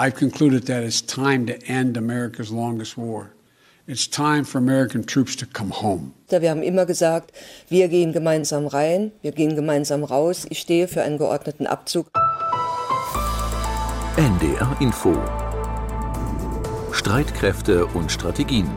[0.00, 3.34] I've concluded that it's time to end America's longest war.
[3.86, 6.14] It's time for American troops to come home.
[6.30, 7.32] Wir haben immer gesagt,
[7.68, 10.46] wir gehen gemeinsam rein, wir gehen gemeinsam raus.
[10.48, 12.06] Ich stehe für einen geordneten Abzug.
[14.16, 15.14] NDR Info
[16.92, 18.70] Streitkräfte und Strategien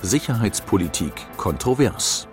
[0.00, 2.26] Sicherheitspolitik kontrovers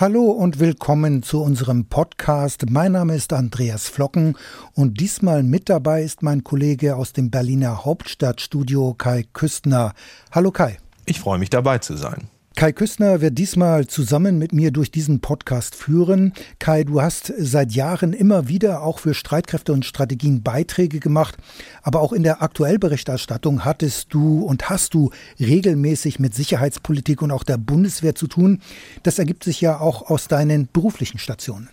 [0.00, 2.70] Hallo und willkommen zu unserem Podcast.
[2.70, 4.34] Mein Name ist Andreas Flocken
[4.72, 9.92] und diesmal mit dabei ist mein Kollege aus dem Berliner Hauptstadtstudio Kai Küstner.
[10.32, 10.78] Hallo Kai.
[11.04, 12.30] Ich freue mich dabei zu sein.
[12.56, 16.34] Kai Küstner wird diesmal zusammen mit mir durch diesen Podcast führen.
[16.58, 21.36] Kai, du hast seit Jahren immer wieder auch für Streitkräfte und Strategien Beiträge gemacht,
[21.82, 27.44] aber auch in der Aktuellberichterstattung hattest du und hast du regelmäßig mit Sicherheitspolitik und auch
[27.44, 28.60] der Bundeswehr zu tun.
[29.04, 31.68] Das ergibt sich ja auch aus deinen beruflichen Stationen.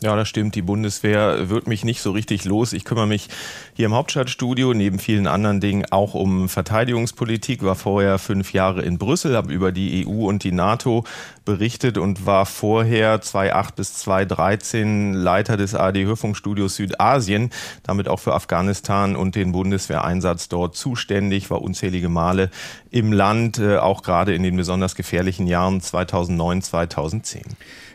[0.00, 0.54] Ja, das stimmt.
[0.54, 2.72] Die Bundeswehr wird mich nicht so richtig los.
[2.72, 3.28] Ich kümmere mich
[3.74, 7.64] hier im Hauptstadtstudio neben vielen anderen Dingen auch um Verteidigungspolitik.
[7.64, 11.02] War vorher fünf Jahre in Brüssel, habe über die EU und die NATO
[11.44, 17.50] berichtet und war vorher 2008 bis 2013 Leiter des ARD-Hörfunkstudios Südasien,
[17.82, 22.50] damit auch für Afghanistan und den Bundeswehreinsatz dort zuständig, war unzählige Male
[22.92, 27.42] im Land, äh, auch gerade in den besonders gefährlichen Jahren 2009, 2010.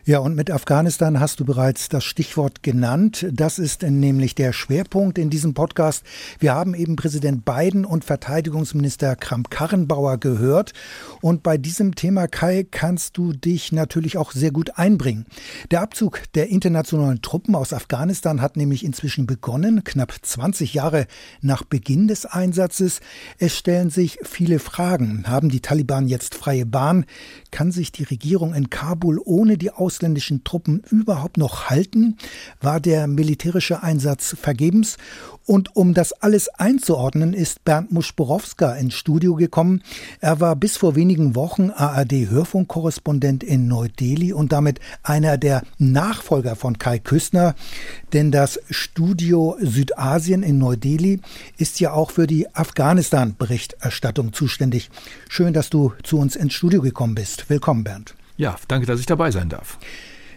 [0.05, 3.25] Ja, und mit Afghanistan hast du bereits das Stichwort genannt.
[3.31, 6.03] Das ist nämlich der Schwerpunkt in diesem Podcast.
[6.39, 10.73] Wir haben eben Präsident Biden und Verteidigungsminister Kramp-Karrenbauer gehört.
[11.21, 15.25] Und bei diesem Thema, Kai, kannst du dich natürlich auch sehr gut einbringen.
[15.71, 21.07] Der Abzug der internationalen Truppen aus Afghanistan hat nämlich inzwischen begonnen, knapp 20 Jahre
[21.39, 22.99] nach Beginn des Einsatzes.
[23.37, 25.23] Es stellen sich viele Fragen.
[25.27, 27.05] Haben die Taliban jetzt freie Bahn?
[27.53, 32.17] Kann sich die Regierung in Kabul ohne die Aus ausländischen Truppen überhaupt noch halten?
[32.61, 34.97] War der militärische Einsatz vergebens?
[35.45, 39.83] Und um das alles einzuordnen, ist Bernd Muschborowska ins Studio gekommen.
[40.21, 46.77] Er war bis vor wenigen Wochen ARD-Hörfunkkorrespondent in Neu-Delhi und damit einer der Nachfolger von
[46.77, 47.55] Kai Küstner.
[48.13, 51.19] Denn das Studio Südasien in Neu-Delhi
[51.57, 54.89] ist ja auch für die Afghanistan-Berichterstattung zuständig.
[55.27, 57.42] Schön, dass du zu uns ins Studio gekommen bist.
[57.49, 58.15] Willkommen, Bernd.
[58.37, 59.77] Ja, danke, dass ich dabei sein darf.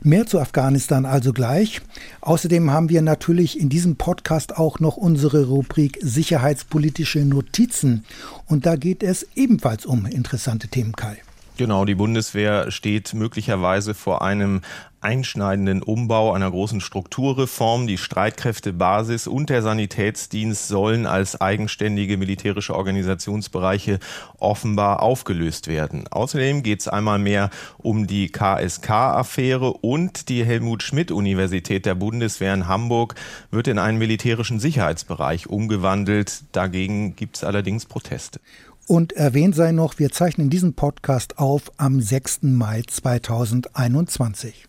[0.03, 1.81] Mehr zu Afghanistan also gleich.
[2.21, 8.05] Außerdem haben wir natürlich in diesem Podcast auch noch unsere Rubrik Sicherheitspolitische Notizen.
[8.47, 11.17] Und da geht es ebenfalls um interessante Themen, Kai.
[11.57, 14.61] Genau, die Bundeswehr steht möglicherweise vor einem
[15.07, 17.87] einschneidenden Umbau einer großen Strukturreform.
[17.87, 24.01] Die Streitkräftebasis und der Sanitätsdienst sollen als eigenständige militärische Organisationsbereiche
[24.39, 26.09] offenbar aufgelöst werden.
[26.09, 33.15] Außerdem geht es einmal mehr um die KSK-Affäre und die Helmut-Schmidt-Universität der Bundeswehr in Hamburg
[33.53, 36.43] wird in einen militärischen Sicherheitsbereich umgewandelt.
[36.51, 38.41] Dagegen gibt es allerdings Proteste.
[38.89, 42.43] Und erwähnt sei noch, wir zeichnen diesen Podcast auf am 6.
[42.43, 44.66] Mai 2021.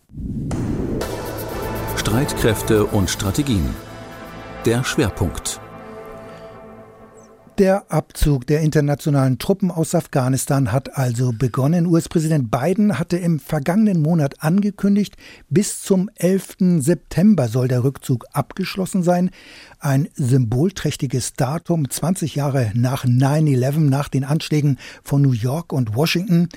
[1.98, 3.76] Streitkräfte und Strategien.
[4.66, 5.60] Der Schwerpunkt.
[7.58, 11.88] Der Abzug der internationalen Truppen aus Afghanistan hat also begonnen.
[11.88, 15.16] US-Präsident Biden hatte im vergangenen Monat angekündigt,
[15.50, 16.58] bis zum 11.
[16.78, 19.32] September soll der Rückzug abgeschlossen sein.
[19.80, 26.50] Ein symbolträchtiges Datum, 20 Jahre nach 9-11, nach den Anschlägen von New York und Washington.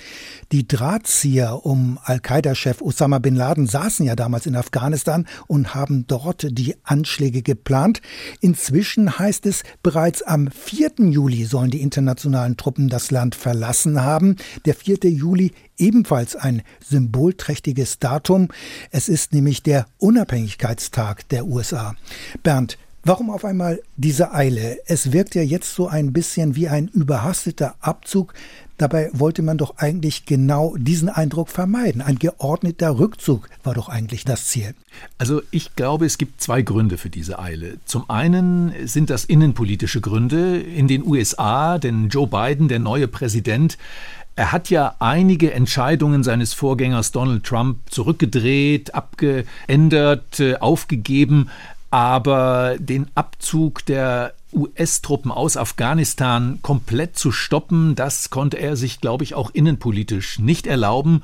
[0.53, 6.47] Die Drahtzieher um Al-Qaida-Chef Osama bin Laden saßen ja damals in Afghanistan und haben dort
[6.51, 8.03] die Anschläge geplant.
[8.43, 10.90] Inzwischen heißt es, bereits am 4.
[10.99, 14.37] Juli sollen die internationalen Truppen das Land verlassen haben.
[14.65, 14.99] Der 4.
[15.05, 18.49] Juli ebenfalls ein symbolträchtiges Datum.
[18.91, 21.95] Es ist nämlich der Unabhängigkeitstag der USA.
[22.43, 24.77] Bernd, Warum auf einmal diese Eile?
[24.85, 28.35] Es wirkt ja jetzt so ein bisschen wie ein überhasteter Abzug.
[28.81, 32.01] Dabei wollte man doch eigentlich genau diesen Eindruck vermeiden.
[32.01, 34.75] Ein geordneter Rückzug war doch eigentlich das Ziel.
[35.19, 37.77] Also ich glaube, es gibt zwei Gründe für diese Eile.
[37.85, 43.77] Zum einen sind das innenpolitische Gründe in den USA, denn Joe Biden, der neue Präsident,
[44.35, 51.51] er hat ja einige Entscheidungen seines Vorgängers Donald Trump zurückgedreht, abgeändert, äh, aufgegeben
[51.91, 59.25] aber den Abzug der US-Truppen aus Afghanistan komplett zu stoppen, das konnte er sich, glaube
[59.25, 61.23] ich, auch innenpolitisch nicht erlauben.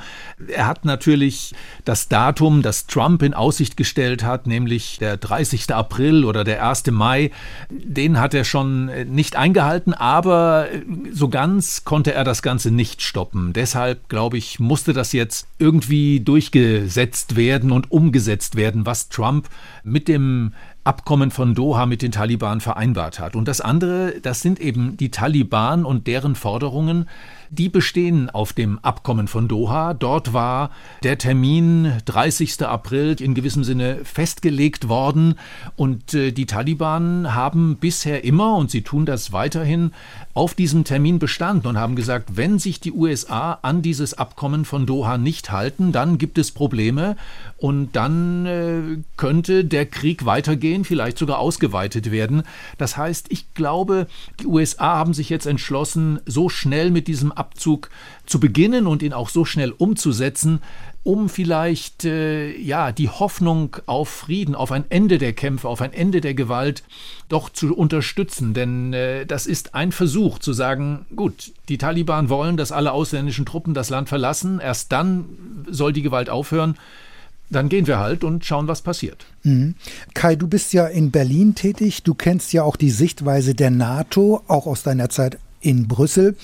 [0.48, 5.74] Er hat natürlich das Datum, das Trump in Aussicht gestellt hat, nämlich der 30.
[5.74, 6.86] April oder der 1.
[6.90, 7.30] Mai,
[7.70, 10.68] den hat er schon nicht eingehalten, aber
[11.12, 13.52] so ganz konnte er das Ganze nicht stoppen.
[13.52, 19.48] Deshalb, glaube ich, musste das jetzt irgendwie durchgesetzt werden und umgesetzt werden, was Trump
[19.82, 20.52] mit dem
[20.86, 23.34] Abkommen von Doha mit den Taliban vereinbart hat.
[23.34, 27.08] Und das andere, das sind eben die Taliban und deren Forderungen,
[27.50, 29.94] die bestehen auf dem Abkommen von Doha.
[29.94, 30.70] Dort war
[31.02, 32.62] der Termin 30.
[32.62, 35.34] April in gewissem Sinne festgelegt worden
[35.76, 39.92] und äh, die Taliban haben bisher immer, und sie tun das weiterhin,
[40.34, 44.86] auf diesem Termin bestanden und haben gesagt, wenn sich die USA an dieses Abkommen von
[44.86, 47.16] Doha nicht halten, dann gibt es Probleme
[47.56, 52.42] und dann äh, könnte der Krieg weitergehen, vielleicht sogar ausgeweitet werden.
[52.76, 54.06] Das heißt, ich glaube,
[54.40, 57.90] die USA haben sich jetzt entschlossen, so schnell mit diesem Abzug
[58.26, 60.60] zu beginnen und ihn auch so schnell umzusetzen,
[61.06, 65.92] um vielleicht äh, ja die Hoffnung auf Frieden, auf ein Ende der Kämpfe, auf ein
[65.92, 66.82] Ende der Gewalt
[67.28, 68.54] doch zu unterstützen.
[68.54, 73.46] Denn äh, das ist ein Versuch zu sagen, gut, die Taliban wollen, dass alle ausländischen
[73.46, 74.58] Truppen das Land verlassen.
[74.58, 75.26] Erst dann
[75.70, 76.76] soll die Gewalt aufhören.
[77.50, 79.26] Dann gehen wir halt und schauen, was passiert.
[79.44, 79.76] Mhm.
[80.14, 82.02] Kai, du bist ja in Berlin tätig.
[82.02, 86.36] Du kennst ja auch die Sichtweise der NATO, auch aus deiner Zeit in Brüssel.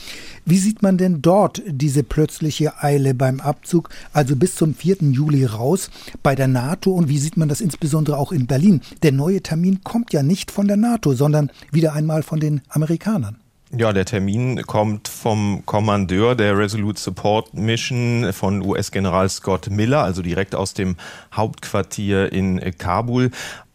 [0.44, 4.96] Wie sieht man denn dort diese plötzliche Eile beim Abzug, also bis zum 4.
[5.12, 5.90] Juli raus
[6.24, 8.80] bei der NATO und wie sieht man das insbesondere auch in Berlin?
[9.04, 13.36] Der neue Termin kommt ja nicht von der NATO, sondern wieder einmal von den Amerikanern.
[13.74, 20.20] Ja, der Termin kommt vom Kommandeur der Resolute Support Mission von US-General Scott Miller, also
[20.20, 20.96] direkt aus dem
[21.32, 23.30] Hauptquartier in Kabul.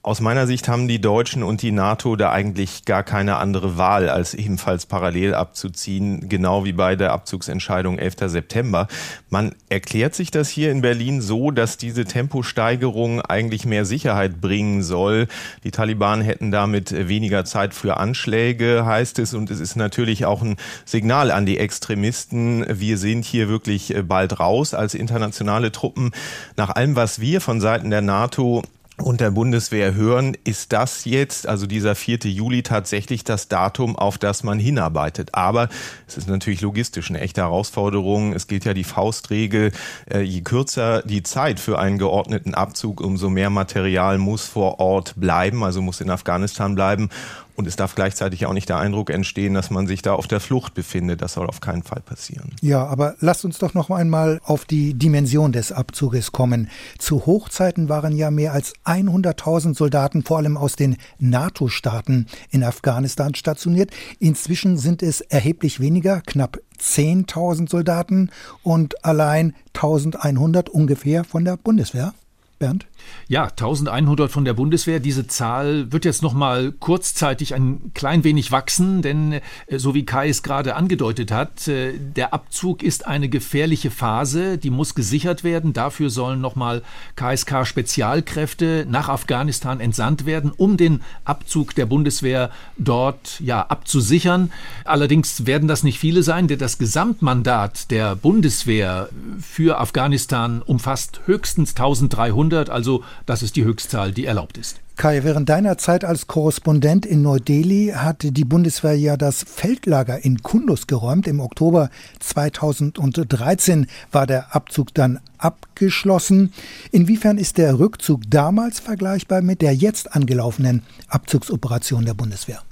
[0.07, 4.07] Aus meiner Sicht haben die Deutschen und die NATO da eigentlich gar keine andere Wahl,
[4.07, 8.15] als ebenfalls parallel abzuziehen, genau wie bei der Abzugsentscheidung 11.
[8.27, 8.88] September.
[9.30, 14.81] Man erklärt sich das hier in Berlin so, dass diese Temposteigerung eigentlich mehr Sicherheit bringen
[14.81, 15.27] soll.
[15.65, 19.33] Die Taliban hätten damit weniger Zeit für Anschläge, heißt es.
[19.33, 20.56] Und es ist natürlich auch ein
[20.86, 22.65] Signal an die Extremisten.
[22.69, 26.12] Wir sind hier wirklich bald raus als internationale Truppen.
[26.56, 28.63] Nach allem, was wir von Seiten der NATO
[29.01, 32.19] und der Bundeswehr hören, ist das jetzt, also dieser 4.
[32.25, 35.35] Juli, tatsächlich das Datum, auf das man hinarbeitet.
[35.35, 35.69] Aber
[36.07, 38.33] es ist natürlich logistisch eine echte Herausforderung.
[38.33, 39.71] Es gilt ja die Faustregel,
[40.11, 45.13] äh, je kürzer die Zeit für einen geordneten Abzug, umso mehr Material muss vor Ort
[45.15, 47.09] bleiben, also muss in Afghanistan bleiben.
[47.57, 50.39] Und es darf gleichzeitig auch nicht der Eindruck entstehen, dass man sich da auf der
[50.39, 51.24] Flucht befindet.
[51.24, 52.51] Das soll auf keinen Fall passieren.
[52.62, 56.69] Ja, aber lasst uns doch noch einmal auf die Dimension des Abzuges kommen.
[57.00, 63.33] Zu Hochzeiten waren ja mehr als 100.000 Soldaten, vor allem aus den NATO-Staaten, in Afghanistan
[63.33, 63.89] stationiert.
[64.19, 68.30] Inzwischen sind es erheblich weniger, knapp 10.000 Soldaten
[68.62, 72.13] und allein 1.100 ungefähr von der Bundeswehr.
[72.59, 72.88] Bernd?
[73.27, 75.00] Ja, 1100 von der Bundeswehr.
[75.00, 79.42] Diese Zahl wird jetzt noch mal kurzzeitig ein klein wenig wachsen, denn äh,
[79.77, 84.69] so wie Kai es gerade angedeutet hat, äh, der Abzug ist eine gefährliche Phase, die
[84.69, 85.74] muss gesichert werden.
[85.74, 86.83] Dafür sollen noch mal
[87.15, 94.51] KSK Spezialkräfte nach Afghanistan entsandt werden, um den Abzug der Bundeswehr dort ja abzusichern.
[94.86, 99.09] Allerdings werden das nicht viele sein, denn das Gesamtmandat der Bundeswehr
[99.42, 104.79] für Afghanistan umfasst höchstens 1300, also das ist die Höchstzahl, die erlaubt ist.
[104.97, 110.41] Kai, während deiner Zeit als Korrespondent in Neu-Delhi hat die Bundeswehr ja das Feldlager in
[110.41, 111.27] Kundus geräumt.
[111.27, 116.51] Im Oktober 2013 war der Abzug dann abgeschlossen.
[116.91, 122.63] Inwiefern ist der Rückzug damals vergleichbar mit der jetzt angelaufenen Abzugsoperation der Bundeswehr?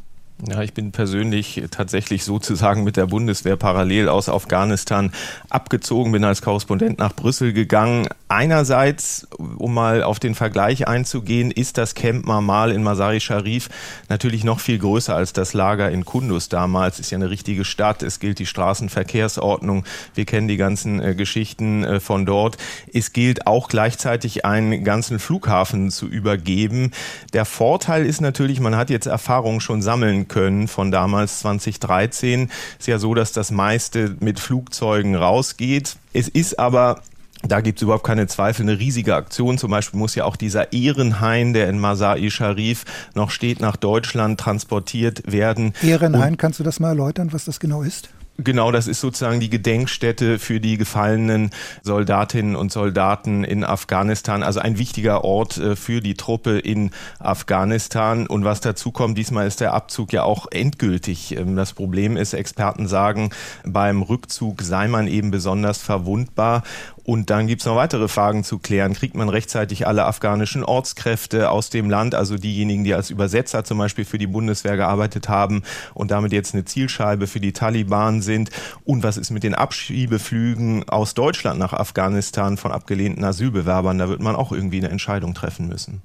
[0.43, 5.13] Ja, ich bin persönlich tatsächlich sozusagen mit der Bundeswehr parallel aus Afghanistan
[5.49, 8.09] abgezogen, bin als Korrespondent nach Brüssel gegangen.
[8.27, 13.69] Einerseits, um mal auf den Vergleich einzugehen, ist das Camp Marmal in Masari Sharif
[14.09, 16.99] natürlich noch viel größer als das Lager in Kundus damals.
[16.99, 18.03] Ist ja eine richtige Stadt.
[18.03, 19.85] Es gilt die Straßenverkehrsordnung.
[20.15, 22.57] Wir kennen die ganzen äh, Geschichten äh, von dort.
[22.91, 26.91] Es gilt auch gleichzeitig einen ganzen Flughafen zu übergeben.
[27.31, 32.49] Der Vorteil ist natürlich, man hat jetzt Erfahrungen schon sammeln können von damals 2013.
[32.79, 35.97] Ist ja so, dass das meiste mit Flugzeugen rausgeht.
[36.13, 37.01] Es ist aber
[37.47, 39.57] da gibt es überhaupt keine Zweifel, eine riesige Aktion.
[39.57, 44.39] Zum Beispiel muss ja auch dieser Ehrenhain, der in Masai Sharif noch steht, nach Deutschland
[44.39, 45.73] transportiert werden.
[45.83, 48.09] Ehrenhain, kannst du das mal erläutern, was das genau ist?
[48.37, 51.51] Genau, das ist sozusagen die Gedenkstätte für die gefallenen
[51.83, 54.43] Soldatinnen und Soldaten in Afghanistan.
[54.43, 58.27] Also ein wichtiger Ort äh, für die Truppe in Afghanistan.
[58.27, 61.37] Und was dazu kommt, diesmal ist der Abzug ja auch endgültig.
[61.37, 63.29] Ähm, das Problem ist, Experten sagen,
[63.63, 66.63] beim Rückzug sei man eben besonders verwundbar.
[67.05, 68.93] Und dann gibt es noch weitere Fragen zu klären.
[68.93, 73.77] Kriegt man rechtzeitig alle afghanischen Ortskräfte aus dem Land, also diejenigen, die als Übersetzer zum
[73.77, 75.61] Beispiel für die Bundeswehr gearbeitet haben
[75.93, 78.49] und damit jetzt eine Zielscheibe für die Taliban sind?
[78.85, 83.99] Und was ist mit den Abschiebeflügen aus Deutschland nach Afghanistan von abgelehnten Asylbewerbern?
[83.99, 86.01] Da wird man auch irgendwie eine Entscheidung treffen müssen.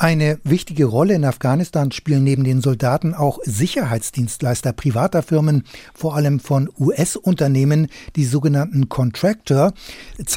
[0.00, 6.38] Eine wichtige Rolle in Afghanistan spielen neben den Soldaten auch Sicherheitsdienstleister privater Firmen, vor allem
[6.38, 9.72] von US-Unternehmen, die sogenannten Contractor.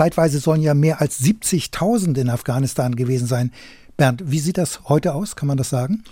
[0.01, 3.51] Zeitweise sollen ja mehr als 70.000 in Afghanistan gewesen sein.
[3.97, 5.35] Bernd, wie sieht das heute aus?
[5.35, 6.03] Kann man das sagen?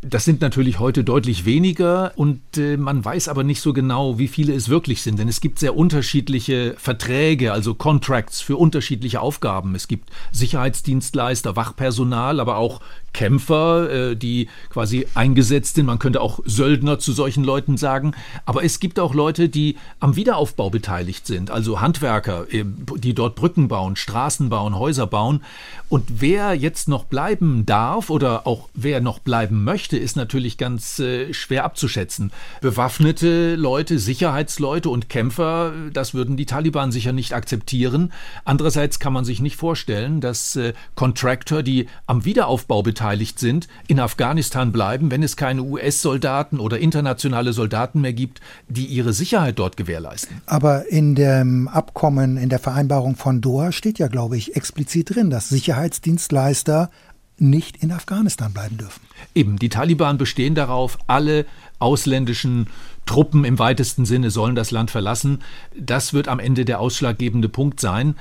[0.00, 4.28] Das sind natürlich heute deutlich weniger und äh, man weiß aber nicht so genau, wie
[4.28, 9.74] viele es wirklich sind, denn es gibt sehr unterschiedliche Verträge, also Contracts für unterschiedliche Aufgaben.
[9.74, 12.80] Es gibt Sicherheitsdienstleister, Wachpersonal, aber auch
[13.12, 15.86] Kämpfer, äh, die quasi eingesetzt sind.
[15.86, 18.12] Man könnte auch Söldner zu solchen Leuten sagen.
[18.44, 22.64] Aber es gibt auch Leute, die am Wiederaufbau beteiligt sind, also Handwerker, äh,
[22.98, 25.42] die dort Brücken bauen, Straßen bauen, Häuser bauen.
[25.88, 30.98] Und wer jetzt noch bleiben darf oder auch wer noch bleiben möchte, ist natürlich ganz
[30.98, 32.32] äh, schwer abzuschätzen.
[32.60, 38.12] Bewaffnete Leute, Sicherheitsleute und Kämpfer, das würden die Taliban sicher nicht akzeptieren.
[38.44, 40.58] Andererseits kann man sich nicht vorstellen, dass
[40.94, 47.52] Contractor, die am Wiederaufbau beteiligt sind, in Afghanistan bleiben, wenn es keine US-Soldaten oder internationale
[47.52, 50.40] Soldaten mehr gibt, die ihre Sicherheit dort gewährleisten.
[50.46, 55.30] Aber in dem Abkommen, in der Vereinbarung von Doha steht ja, glaube ich, explizit drin,
[55.30, 56.90] dass Sicherheitsdienstleister
[57.40, 59.00] nicht in Afghanistan bleiben dürfen.
[59.34, 61.46] Eben, die Taliban bestehen darauf, alle
[61.78, 62.66] ausländischen
[63.06, 65.38] Truppen im weitesten Sinne sollen das Land verlassen.
[65.78, 68.16] Das wird am Ende der ausschlaggebende Punkt sein.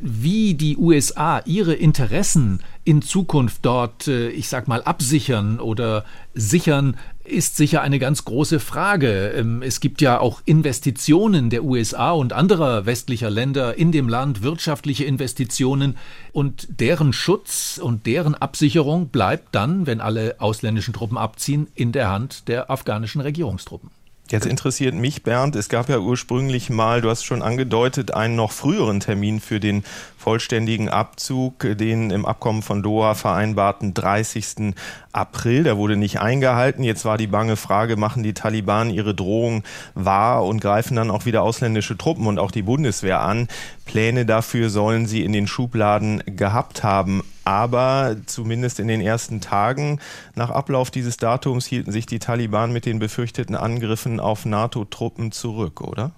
[0.00, 6.96] Wie die USA ihre Interessen in Zukunft dort, äh, ich sag mal, absichern oder sichern,
[7.24, 9.28] ist sicher eine ganz große Frage.
[9.28, 14.42] Ähm, es gibt ja auch Investitionen der USA und anderer westlicher Länder in dem Land,
[14.42, 15.96] wirtschaftliche Investitionen
[16.32, 22.10] und deren Schutz und deren Absicherung bleibt dann, wenn alle ausländischen Truppen abziehen, in der
[22.10, 23.90] Hand der afghanischen Regierungstruppen.
[24.30, 28.52] Jetzt interessiert mich, Bernd, es gab ja ursprünglich mal, du hast schon angedeutet, einen noch
[28.52, 29.84] früheren Termin für den
[30.16, 34.74] vollständigen Abzug, den im Abkommen von Doha vereinbarten 30.
[35.12, 35.64] April.
[35.64, 36.82] Der wurde nicht eingehalten.
[36.82, 39.64] Jetzt war die bange Frage, machen die Taliban ihre Drohung
[39.94, 43.48] wahr und greifen dann auch wieder ausländische Truppen und auch die Bundeswehr an.
[43.84, 47.22] Pläne dafür sollen sie in den Schubladen gehabt haben.
[47.44, 49.98] Aber zumindest in den ersten Tagen
[50.34, 55.80] nach Ablauf dieses Datums hielten sich die Taliban mit den befürchteten Angriffen auf NATO-Truppen zurück,
[55.80, 56.12] oder?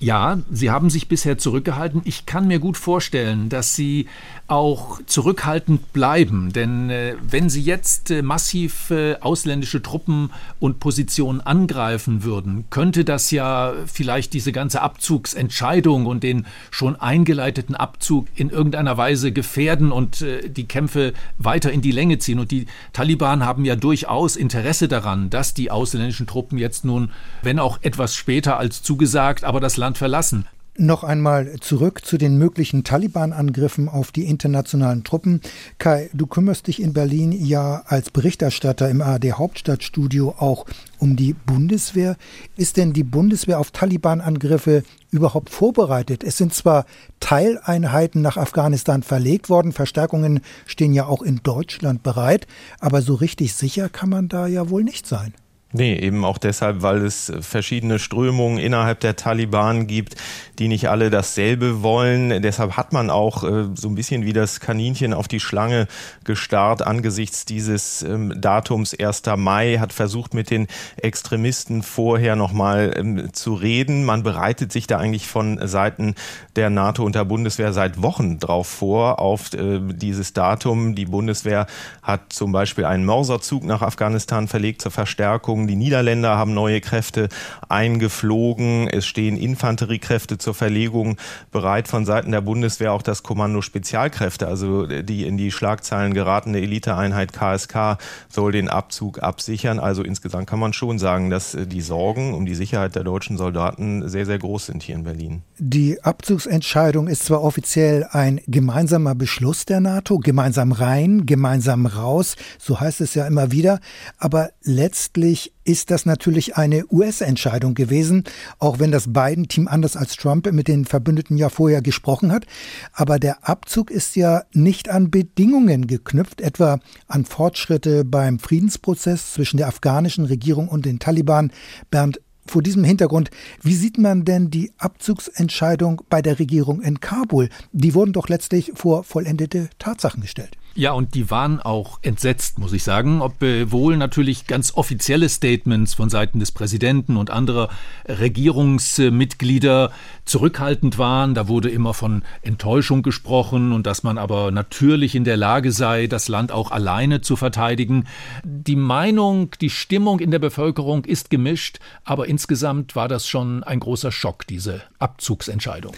[0.00, 2.02] Ja, sie haben sich bisher zurückgehalten.
[2.04, 4.06] Ich kann mir gut vorstellen, dass sie
[4.46, 11.40] auch zurückhaltend bleiben, denn äh, wenn sie jetzt äh, massiv äh, ausländische Truppen und Positionen
[11.40, 18.50] angreifen würden, könnte das ja vielleicht diese ganze Abzugsentscheidung und den schon eingeleiteten Abzug in
[18.50, 22.38] irgendeiner Weise gefährden und äh, die Kämpfe weiter in die Länge ziehen.
[22.38, 27.58] Und die Taliban haben ja durchaus Interesse daran, dass die ausländischen Truppen jetzt nun, wenn
[27.58, 30.48] auch etwas später als zugesagt, aber das Land Land verlassen.
[30.76, 35.40] Noch einmal zurück zu den möglichen Taliban-Angriffen auf die internationalen Truppen.
[35.78, 40.66] Kai, du kümmerst dich in Berlin ja als Berichterstatter im ARD Hauptstadtstudio auch
[40.98, 42.16] um die Bundeswehr.
[42.56, 44.82] Ist denn die Bundeswehr auf Taliban-Angriffe
[45.12, 46.24] überhaupt vorbereitet?
[46.24, 46.86] Es sind zwar
[47.20, 52.48] Teileinheiten nach Afghanistan verlegt worden, Verstärkungen stehen ja auch in Deutschland bereit,
[52.80, 55.34] aber so richtig sicher kann man da ja wohl nicht sein.
[55.76, 60.14] Nee, eben auch deshalb, weil es verschiedene Strömungen innerhalb der Taliban gibt,
[60.60, 62.42] die nicht alle dasselbe wollen.
[62.42, 65.88] Deshalb hat man auch äh, so ein bisschen wie das Kaninchen auf die Schlange
[66.22, 69.24] gestarrt angesichts dieses ähm, Datums 1.
[69.36, 74.04] Mai, hat versucht mit den Extremisten vorher nochmal ähm, zu reden.
[74.04, 76.14] Man bereitet sich da eigentlich von Seiten
[76.54, 80.94] der NATO und der Bundeswehr seit Wochen drauf vor, auf äh, dieses Datum.
[80.94, 81.66] Die Bundeswehr
[82.00, 87.28] hat zum Beispiel einen Mörserzug nach Afghanistan verlegt zur Verstärkung die Niederländer haben neue Kräfte
[87.68, 88.88] eingeflogen.
[88.88, 91.16] Es stehen Infanteriekräfte zur Verlegung
[91.50, 92.92] bereit von Seiten der Bundeswehr.
[92.92, 99.22] Auch das Kommando Spezialkräfte, also die in die Schlagzeilen geratene Eliteeinheit KSK, soll den Abzug
[99.22, 99.78] absichern.
[99.78, 104.08] Also insgesamt kann man schon sagen, dass die Sorgen um die Sicherheit der deutschen Soldaten
[104.08, 105.42] sehr, sehr groß sind hier in Berlin.
[105.58, 112.80] Die Abzugsentscheidung ist zwar offiziell ein gemeinsamer Beschluss der NATO, gemeinsam rein, gemeinsam raus, so
[112.80, 113.80] heißt es ja immer wieder,
[114.18, 118.24] aber letztlich ist das natürlich eine US-Entscheidung gewesen,
[118.58, 122.46] auch wenn das Biden-Team anders als Trump mit den Verbündeten ja vorher gesprochen hat.
[122.92, 129.56] Aber der Abzug ist ja nicht an Bedingungen geknüpft, etwa an Fortschritte beim Friedensprozess zwischen
[129.56, 131.50] der afghanischen Regierung und den Taliban.
[131.90, 133.30] Bernd, Vor diesem Hintergrund,
[133.62, 137.48] wie sieht man denn die Abzugsentscheidung bei der Regierung in Kabul?
[137.72, 140.58] Die wurden doch letztlich vor vollendete Tatsachen gestellt.
[140.76, 146.10] Ja, und die waren auch entsetzt, muss ich sagen, obwohl natürlich ganz offizielle Statements von
[146.10, 147.68] Seiten des Präsidenten und anderer
[148.08, 149.92] Regierungsmitglieder
[150.24, 151.34] zurückhaltend waren.
[151.34, 156.08] Da wurde immer von Enttäuschung gesprochen und dass man aber natürlich in der Lage sei,
[156.08, 158.08] das Land auch alleine zu verteidigen.
[158.42, 163.78] Die Meinung, die Stimmung in der Bevölkerung ist gemischt, aber insgesamt war das schon ein
[163.78, 165.94] großer Schock, diese Abzugsentscheidung.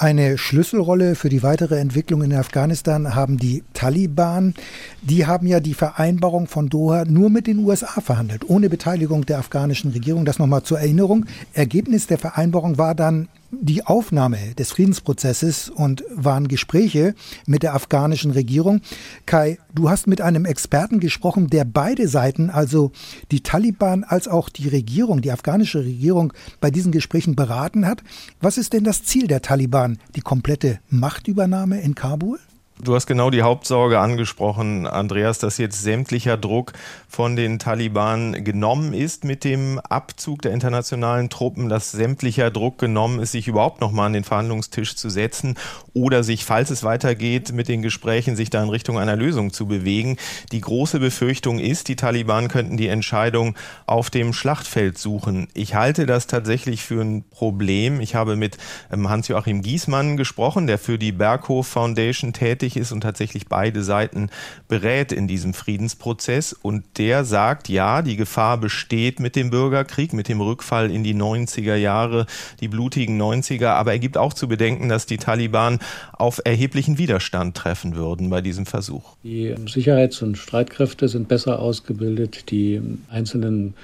[0.00, 4.54] Eine Schlüsselrolle für die weitere Entwicklung in Afghanistan haben die Taliban.
[5.02, 9.38] Die haben ja die Vereinbarung von Doha nur mit den USA verhandelt, ohne Beteiligung der
[9.38, 10.24] afghanischen Regierung.
[10.24, 11.26] Das nochmal zur Erinnerung.
[11.52, 17.14] Ergebnis der Vereinbarung war dann die Aufnahme des Friedensprozesses und waren Gespräche
[17.46, 18.80] mit der afghanischen Regierung.
[19.26, 22.92] Kai, du hast mit einem Experten gesprochen, der beide Seiten, also
[23.30, 28.02] die Taliban als auch die Regierung, die afghanische Regierung, bei diesen Gesprächen beraten hat.
[28.40, 29.98] Was ist denn das Ziel der Taliban?
[30.14, 32.38] Die komplette Machtübernahme in Kabul?
[32.80, 36.74] Du hast genau die Hauptsorge angesprochen, Andreas, dass jetzt sämtlicher Druck
[37.08, 43.18] von den Taliban genommen ist mit dem Abzug der internationalen Truppen, dass sämtlicher Druck genommen
[43.18, 45.56] ist, sich überhaupt noch mal an den Verhandlungstisch zu setzen
[45.92, 49.66] oder sich, falls es weitergeht mit den Gesprächen, sich da in Richtung einer Lösung zu
[49.66, 50.16] bewegen.
[50.52, 53.56] Die große Befürchtung ist, die Taliban könnten die Entscheidung
[53.86, 55.48] auf dem Schlachtfeld suchen.
[55.52, 58.00] Ich halte das tatsächlich für ein Problem.
[58.00, 58.56] Ich habe mit
[58.92, 63.82] ähm, Hans-Joachim Giesmann gesprochen, der für die Berghof Foundation tätig tätig ist und tatsächlich beide
[63.82, 64.30] Seiten
[64.68, 66.52] berät in diesem Friedensprozess.
[66.52, 71.14] Und der sagt, ja, die Gefahr besteht mit dem Bürgerkrieg, mit dem Rückfall in die
[71.14, 72.26] 90er Jahre,
[72.60, 73.68] die blutigen 90er.
[73.68, 75.78] Aber er gibt auch zu bedenken, dass die Taliban
[76.12, 79.16] auf erheblichen Widerstand treffen würden bei diesem Versuch.
[79.24, 82.50] Die Sicherheits- und Streitkräfte sind besser ausgebildet.
[82.50, 83.74] Die einzelnen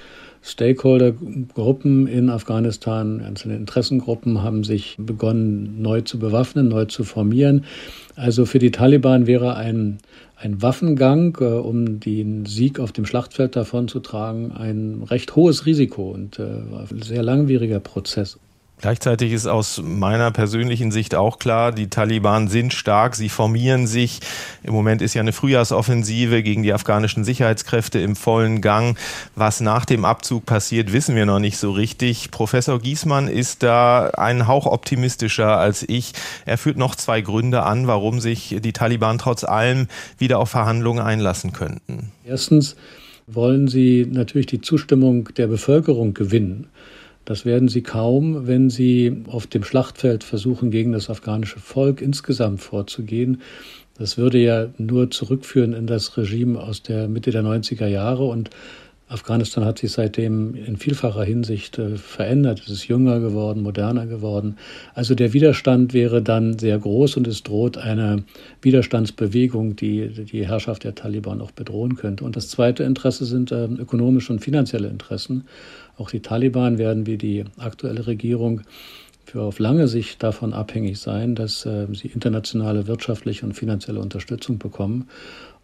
[0.45, 7.65] Stakeholder-Gruppen in Afghanistan, einzelne Interessengruppen haben sich begonnen, neu zu bewaffnen, neu zu formieren.
[8.15, 9.97] Also für die Taliban wäre ein,
[10.37, 16.37] ein Waffengang, äh, um den Sieg auf dem Schlachtfeld davonzutragen, ein recht hohes Risiko und
[16.37, 18.37] äh, ein sehr langwieriger Prozess.
[18.81, 24.19] Gleichzeitig ist aus meiner persönlichen Sicht auch klar, die Taliban sind stark, sie formieren sich.
[24.63, 28.97] Im Moment ist ja eine Frühjahrsoffensive gegen die afghanischen Sicherheitskräfte im vollen Gang.
[29.35, 32.31] Was nach dem Abzug passiert, wissen wir noch nicht so richtig.
[32.31, 36.11] Professor Giesmann ist da einen Hauch optimistischer als ich.
[36.45, 41.03] Er führt noch zwei Gründe an, warum sich die Taliban trotz allem wieder auf Verhandlungen
[41.03, 42.11] einlassen könnten.
[42.25, 42.75] Erstens
[43.27, 46.67] wollen sie natürlich die Zustimmung der Bevölkerung gewinnen.
[47.25, 52.61] Das werden sie kaum, wenn sie auf dem Schlachtfeld versuchen, gegen das afghanische Volk insgesamt
[52.61, 53.41] vorzugehen.
[53.97, 58.49] Das würde ja nur zurückführen in das Regime aus der Mitte der 90er Jahre und
[59.07, 62.61] Afghanistan hat sich seitdem in vielfacher Hinsicht äh, verändert.
[62.65, 64.57] Es ist jünger geworden, moderner geworden.
[64.95, 68.23] Also der Widerstand wäre dann sehr groß und es droht eine
[68.63, 72.23] Widerstandsbewegung, die die Herrschaft der Taliban auch bedrohen könnte.
[72.23, 75.45] Und das zweite Interesse sind äh, ökonomische und finanzielle Interessen.
[75.97, 78.61] Auch die Taliban werden wie die aktuelle Regierung
[79.25, 84.57] für auf lange Sicht davon abhängig sein, dass äh, sie internationale wirtschaftliche und finanzielle Unterstützung
[84.57, 85.09] bekommen.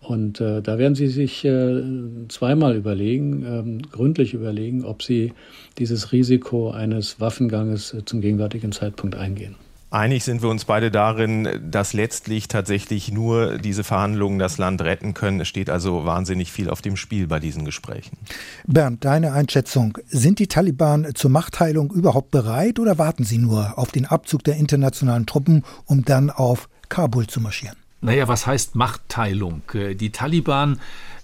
[0.01, 1.83] Und äh, da werden Sie sich äh,
[2.27, 5.33] zweimal überlegen, ähm, gründlich überlegen, ob Sie
[5.77, 9.55] dieses Risiko eines Waffenganges äh, zum gegenwärtigen Zeitpunkt eingehen.
[9.91, 15.13] Einig sind wir uns beide darin, dass letztlich tatsächlich nur diese Verhandlungen das Land retten
[15.13, 15.41] können.
[15.41, 18.17] Es steht also wahnsinnig viel auf dem Spiel bei diesen Gesprächen.
[18.65, 19.97] Bernd, deine Einschätzung.
[20.07, 24.55] Sind die Taliban zur Machtteilung überhaupt bereit oder warten sie nur auf den Abzug der
[24.55, 27.80] internationalen Truppen, um dann auf Kabul zu marschieren?
[28.01, 29.61] Naja, was heißt Machtteilung?
[29.73, 30.79] Äh, die Taliban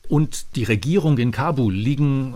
[0.10, 2.34] und die Regierung in Kabul liegen,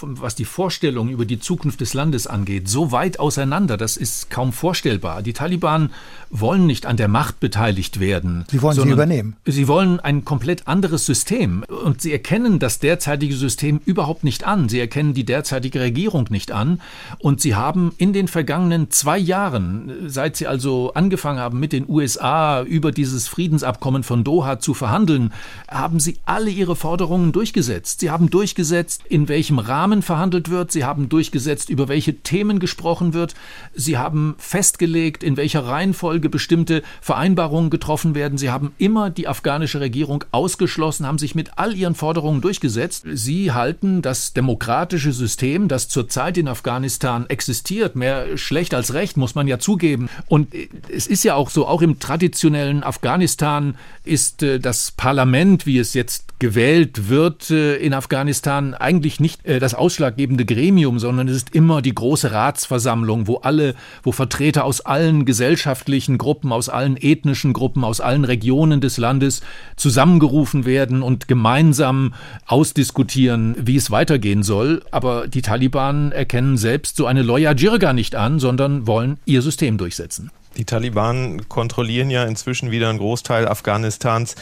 [0.00, 4.52] was die Vorstellung über die Zukunft des Landes angeht, so weit auseinander, das ist kaum
[4.52, 5.22] vorstellbar.
[5.22, 5.90] Die Taliban
[6.30, 8.44] wollen nicht an der Macht beteiligt werden.
[8.50, 9.36] Sie wollen sie übernehmen.
[9.46, 11.64] Sie wollen ein komplett anderes System.
[11.64, 14.68] Und sie erkennen das derzeitige System überhaupt nicht an.
[14.68, 16.80] Sie erkennen die derzeitige Regierung nicht an.
[17.18, 21.88] Und sie haben in den vergangenen zwei Jahren, seit sie also angefangen haben, mit den
[21.88, 25.32] USA über dieses Friedensabkommen von Doha zu verhandeln,
[25.68, 28.00] haben sie alle ihre Forderungen Forderungen durchgesetzt.
[28.00, 30.70] Sie haben durchgesetzt, in welchem Rahmen verhandelt wird.
[30.70, 33.34] Sie haben durchgesetzt, über welche Themen gesprochen wird.
[33.74, 38.36] Sie haben festgelegt, in welcher Reihenfolge bestimmte Vereinbarungen getroffen werden.
[38.36, 43.06] Sie haben immer die afghanische Regierung ausgeschlossen, haben sich mit all ihren Forderungen durchgesetzt.
[43.10, 49.34] Sie halten das demokratische System, das zurzeit in Afghanistan existiert, mehr schlecht als recht, muss
[49.34, 50.10] man ja zugeben.
[50.26, 50.48] Und
[50.94, 55.94] es ist ja auch so, auch im traditionellen Afghanistan ist äh, das Parlament, wie es
[55.94, 61.54] jetzt gewählt Wird äh, in Afghanistan eigentlich nicht äh, das ausschlaggebende Gremium, sondern es ist
[61.54, 67.52] immer die große Ratsversammlung, wo alle, wo Vertreter aus allen gesellschaftlichen Gruppen, aus allen ethnischen
[67.52, 69.42] Gruppen, aus allen Regionen des Landes
[69.76, 72.14] zusammengerufen werden und gemeinsam
[72.46, 74.82] ausdiskutieren, wie es weitergehen soll.
[74.90, 79.78] Aber die Taliban erkennen selbst so eine Loya Jirga nicht an, sondern wollen ihr System
[79.78, 80.30] durchsetzen.
[80.56, 84.34] Die Taliban kontrollieren ja inzwischen wieder einen Großteil Afghanistans.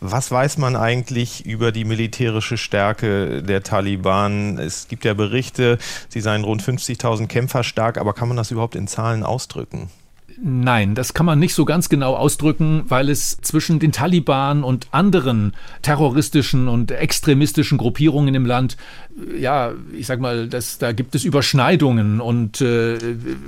[0.00, 4.58] Was weiß man eigentlich über die militärische Stärke der Taliban?
[4.58, 5.78] Es gibt ja Berichte,
[6.08, 9.90] sie seien rund 50.000 Kämpfer stark, aber kann man das überhaupt in Zahlen ausdrücken?
[10.42, 14.88] Nein, das kann man nicht so ganz genau ausdrücken, weil es zwischen den Taliban und
[14.90, 18.76] anderen terroristischen und extremistischen Gruppierungen im Land,
[19.38, 22.98] ja, ich sag mal, das, da gibt es Überschneidungen und äh,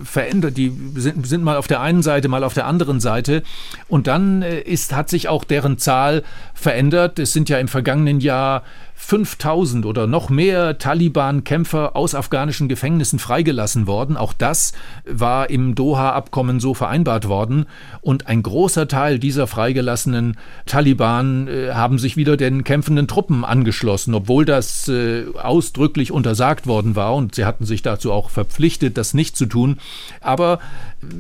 [0.03, 3.43] verändert, die sind, sind mal auf der einen Seite, mal auf der anderen Seite.
[3.89, 6.23] Und dann äh, ist, hat sich auch deren Zahl
[6.55, 7.19] verändert.
[7.19, 8.63] Es sind ja im vergangenen Jahr
[9.01, 14.17] 5000 oder noch mehr Taliban-Kämpfer aus afghanischen Gefängnissen freigelassen worden.
[14.17, 14.73] Auch das
[15.07, 17.67] war im Doha-Abkommen so vereinbart worden.
[18.03, 24.15] Und ein großer Teil dieser freigelassenen Taliban äh, haben sich wieder den kämpfenden Truppen angeschlossen,
[24.15, 27.15] obwohl das äh, ausdrücklich untersagt worden war.
[27.15, 29.79] Und sie hatten sich dazu auch verpflichtet, das nicht zu tun.
[30.21, 30.59] Aber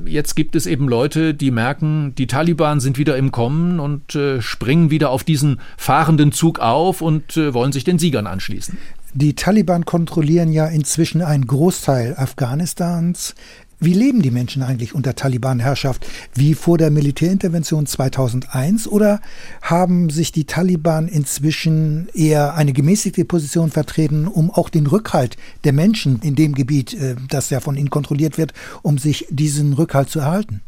[0.06, 4.40] jetzt gibt es eben Leute, die merken, die Taliban sind wieder im Kommen und äh,
[4.40, 8.76] springen wieder auf diesen fahrenden Zug auf und äh, wollen sich den Siegern anschließen.
[9.14, 13.34] Die Taliban kontrollieren ja inzwischen einen Großteil Afghanistans.
[13.80, 16.04] Wie leben die Menschen eigentlich unter Taliban-Herrschaft?
[16.34, 18.88] Wie vor der Militärintervention 2001?
[18.88, 19.20] Oder
[19.62, 25.72] haben sich die Taliban inzwischen eher eine gemäßigte Position vertreten, um auch den Rückhalt der
[25.72, 30.10] Menschen in dem Gebiet, äh, das ja von ihnen kontrolliert wird, um sich diesen Rückhalt
[30.10, 30.60] zu erhalten?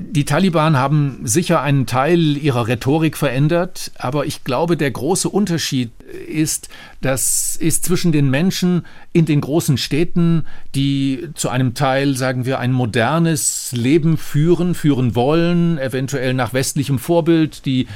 [0.00, 5.90] Die Taliban haben sicher einen Teil ihrer Rhetorik verändert, aber ich glaube, der große Unterschied
[6.28, 6.68] ist,
[7.00, 10.44] das ist zwischen den Menschen in den großen Städten,
[10.76, 17.00] die zu einem Teil, sagen wir, ein modernes Leben führen, führen wollen, eventuell nach westlichem
[17.00, 17.66] Vorbild.
[17.66, 17.88] Die,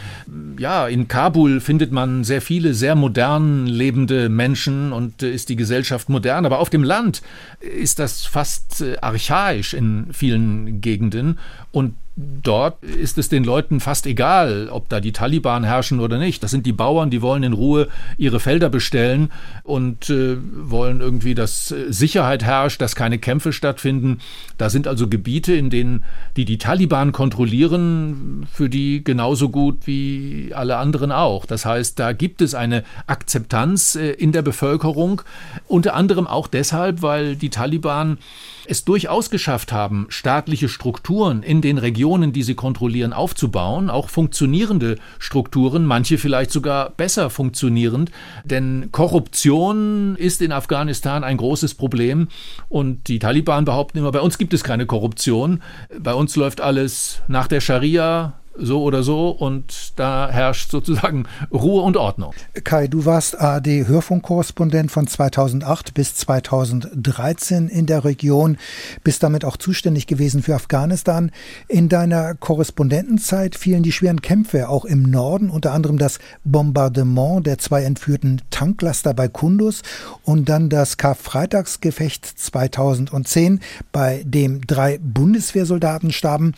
[0.58, 6.08] ja, in Kabul findet man sehr viele sehr modern lebende Menschen und ist die Gesellschaft
[6.08, 7.22] modern, aber auf dem Land
[7.60, 11.38] ist das fast äh, archaisch in vielen Gegenden
[11.70, 16.42] und Dort ist es den Leuten fast egal, ob da die Taliban herrschen oder nicht.
[16.42, 21.34] Das sind die Bauern, die wollen in Ruhe ihre Felder bestellen und äh, wollen irgendwie,
[21.34, 24.18] dass äh, Sicherheit herrscht, dass keine Kämpfe stattfinden.
[24.58, 26.04] Da sind also Gebiete, in denen
[26.36, 31.46] die die Taliban kontrollieren, für die genauso gut wie alle anderen auch.
[31.46, 35.22] Das heißt, da gibt es eine Akzeptanz äh, in der Bevölkerung,
[35.66, 38.18] unter anderem auch deshalb, weil die Taliban
[38.66, 44.96] es durchaus geschafft haben, staatliche Strukturen in den Regionen, die sie kontrollieren, aufzubauen, auch funktionierende
[45.18, 48.10] Strukturen, manche vielleicht sogar besser funktionierend,
[48.44, 52.28] denn Korruption ist in Afghanistan ein großes Problem
[52.68, 55.62] und die Taliban behaupten immer, bei uns gibt es keine Korruption,
[55.98, 61.82] bei uns läuft alles nach der Scharia, so oder so und da herrscht sozusagen Ruhe
[61.82, 62.34] und Ordnung.
[62.64, 68.58] Kai, du warst ARD-Hörfunkkorrespondent von 2008 bis 2013 in der Region,
[69.04, 71.30] bist damit auch zuständig gewesen für Afghanistan.
[71.68, 77.58] In deiner Korrespondentenzeit fielen die schweren Kämpfe auch im Norden, unter anderem das Bombardement der
[77.58, 79.82] zwei entführten Tanklaster bei Kundus
[80.24, 83.60] und dann das Karfreitagsgefecht 2010,
[83.92, 86.54] bei dem drei Bundeswehrsoldaten starben.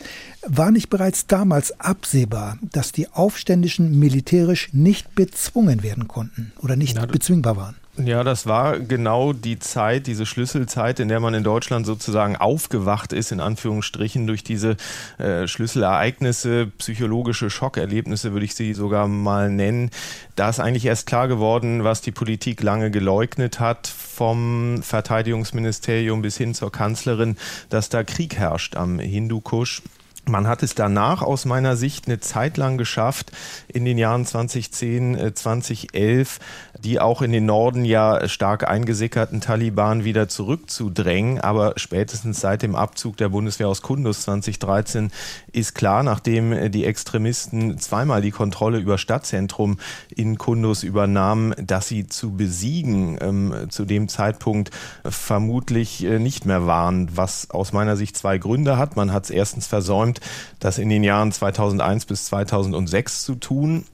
[0.47, 6.97] War nicht bereits damals absehbar, dass die Aufständischen militärisch nicht bezwungen werden konnten oder nicht
[6.97, 7.75] ja, bezwingbar waren?
[7.97, 13.13] Ja, das war genau die Zeit, diese Schlüsselzeit, in der man in Deutschland sozusagen aufgewacht
[13.13, 14.75] ist, in Anführungsstrichen, durch diese
[15.17, 19.91] äh, Schlüsselereignisse, psychologische Schockerlebnisse, würde ich sie sogar mal nennen.
[20.35, 26.35] Da ist eigentlich erst klar geworden, was die Politik lange geleugnet hat, vom Verteidigungsministerium bis
[26.35, 27.37] hin zur Kanzlerin,
[27.69, 29.81] dass da Krieg herrscht am Hindukusch.
[30.27, 33.31] Man hat es danach aus meiner Sicht eine Zeit lang geschafft,
[33.67, 36.39] in den Jahren 2010, 2011
[36.85, 41.39] die auch in den Norden ja stark eingesickerten Taliban wieder zurückzudrängen.
[41.39, 45.11] Aber spätestens seit dem Abzug der Bundeswehr aus Kundus 2013
[45.51, 49.77] ist klar, nachdem die Extremisten zweimal die Kontrolle über Stadtzentrum
[50.15, 54.71] in Kundus übernahmen, dass sie zu besiegen ähm, zu dem Zeitpunkt
[55.03, 58.95] vermutlich äh, nicht mehr waren, was aus meiner Sicht zwei Gründe hat.
[58.95, 60.14] Man hat es erstens versäumt,
[60.59, 63.85] das in den Jahren 2001 bis 2006 zu tun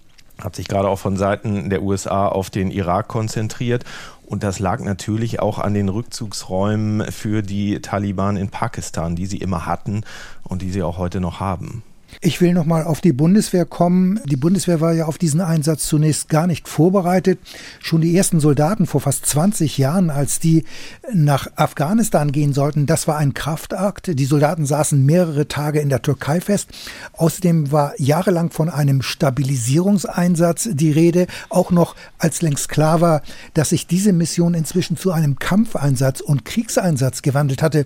[0.44, 3.84] hat sich gerade auch von Seiten der USA auf den Irak konzentriert.
[4.26, 9.38] Und das lag natürlich auch an den Rückzugsräumen für die Taliban in Pakistan, die sie
[9.38, 10.04] immer hatten
[10.44, 11.84] und die sie auch heute noch haben.
[12.20, 14.20] Ich will noch mal auf die Bundeswehr kommen.
[14.26, 17.40] Die Bundeswehr war ja auf diesen Einsatz zunächst gar nicht vorbereitet.
[17.80, 20.66] Schon die ersten Soldaten vor fast 20 Jahren, als die
[21.14, 24.20] nach Afghanistan gehen sollten, das war ein Kraftakt.
[24.20, 26.70] Die Soldaten saßen mehrere Tage in der Türkei fest.
[27.14, 33.22] Außerdem war jahrelang von einem Stabilisierungseinsatz die Rede, auch noch als längst klar war,
[33.54, 37.86] dass sich diese Mission inzwischen zu einem Kampfeinsatz und Kriegseinsatz gewandelt hatte.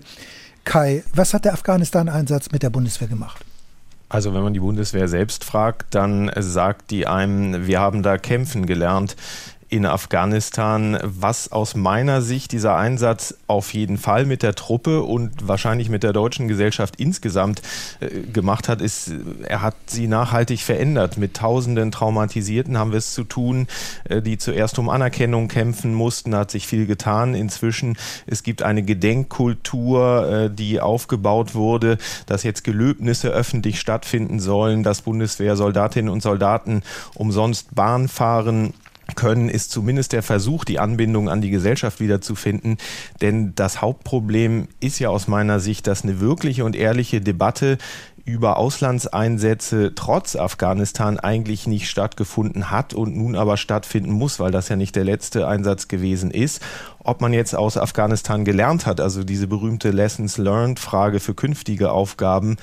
[0.64, 3.45] Kai, was hat der Afghanistan-Einsatz mit der Bundeswehr gemacht?
[4.08, 8.66] Also wenn man die Bundeswehr selbst fragt, dann sagt die einem, wir haben da kämpfen
[8.66, 9.16] gelernt
[9.68, 15.48] in Afghanistan, was aus meiner Sicht dieser Einsatz auf jeden Fall mit der Truppe und
[15.48, 17.62] wahrscheinlich mit der deutschen Gesellschaft insgesamt
[18.00, 21.18] äh, gemacht hat, ist, er hat sie nachhaltig verändert.
[21.18, 23.66] Mit tausenden Traumatisierten haben wir es zu tun,
[24.04, 27.34] äh, die zuerst um Anerkennung kämpfen mussten, hat sich viel getan.
[27.34, 34.84] Inzwischen, es gibt eine Gedenkkultur, äh, die aufgebaut wurde, dass jetzt Gelöbnisse öffentlich stattfinden sollen,
[34.84, 36.82] dass Bundeswehrsoldatinnen und Soldaten
[37.14, 38.74] umsonst Bahn fahren
[39.14, 42.78] können, ist zumindest der Versuch, die Anbindung an die Gesellschaft wiederzufinden.
[43.20, 47.78] Denn das Hauptproblem ist ja aus meiner Sicht, dass eine wirkliche und ehrliche Debatte
[48.24, 54.68] über Auslandseinsätze trotz Afghanistan eigentlich nicht stattgefunden hat und nun aber stattfinden muss, weil das
[54.68, 56.60] ja nicht der letzte Einsatz gewesen ist.
[56.98, 61.92] Ob man jetzt aus Afghanistan gelernt hat, also diese berühmte Lessons Learned Frage für künftige
[61.92, 62.56] Aufgaben,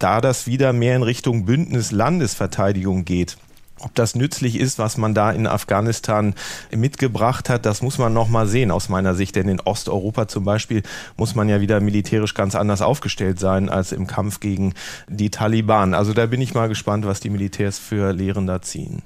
[0.00, 3.36] da das wieder mehr in Richtung Bündnis Landesverteidigung geht
[3.80, 6.34] ob das nützlich ist, was man da in Afghanistan
[6.74, 9.36] mitgebracht hat, das muss man noch mal sehen aus meiner Sicht.
[9.36, 10.82] Denn in Osteuropa zum Beispiel
[11.16, 14.74] muss man ja wieder militärisch ganz anders aufgestellt sein als im Kampf gegen
[15.08, 15.94] die Taliban.
[15.94, 19.02] Also da bin ich mal gespannt, was die Militärs für Lehren da ziehen.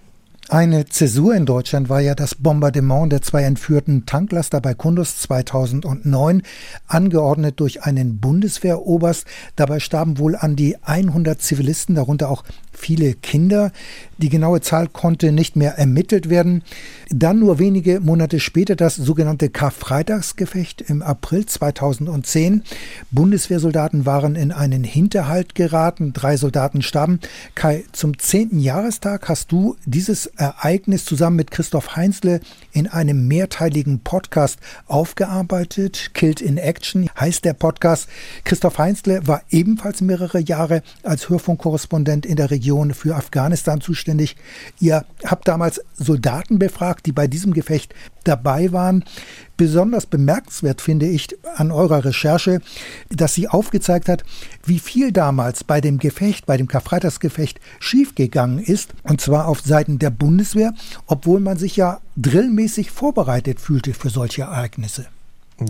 [0.48, 6.42] Eine Zäsur in Deutschland war ja das Bombardement der zwei entführten Tanklaster bei Kundus 2009,
[6.87, 9.24] angeordnet durch einen Bundeswehroberst.
[9.56, 13.72] Dabei starben wohl an die 100 Zivilisten, darunter auch viele Kinder.
[14.18, 16.62] Die genaue Zahl konnte nicht mehr ermittelt werden.
[17.11, 22.62] Dann nur wenige Monate später das sogenannte Karfreitagsgefecht im April 2010.
[23.11, 27.20] Bundeswehrsoldaten waren in einen Hinterhalt geraten, drei Soldaten starben.
[27.54, 32.40] Kai, zum zehnten Jahrestag hast du dieses Ereignis zusammen mit Christoph Heinzle
[32.72, 36.12] in einem mehrteiligen Podcast aufgearbeitet.
[36.14, 38.08] Killed in Action heißt der Podcast.
[38.44, 42.62] Christoph Heinzle war ebenfalls mehrere Jahre als Hörfunkkorrespondent in der Region
[42.94, 44.37] für Afghanistan zuständig.
[44.81, 47.94] Ihr habt damals Soldaten befragt, die bei diesem Gefecht
[48.25, 49.05] dabei waren.
[49.57, 52.61] Besonders bemerkenswert finde ich an eurer Recherche,
[53.11, 54.25] dass sie aufgezeigt hat,
[54.64, 59.98] wie viel damals bei dem Gefecht, bei dem Karfreitagsgefecht schiefgegangen ist, und zwar auf Seiten
[59.98, 60.75] der Bundeswehr,
[61.07, 65.07] obwohl man sich ja drillmäßig vorbereitet fühlte für solche Ereignisse.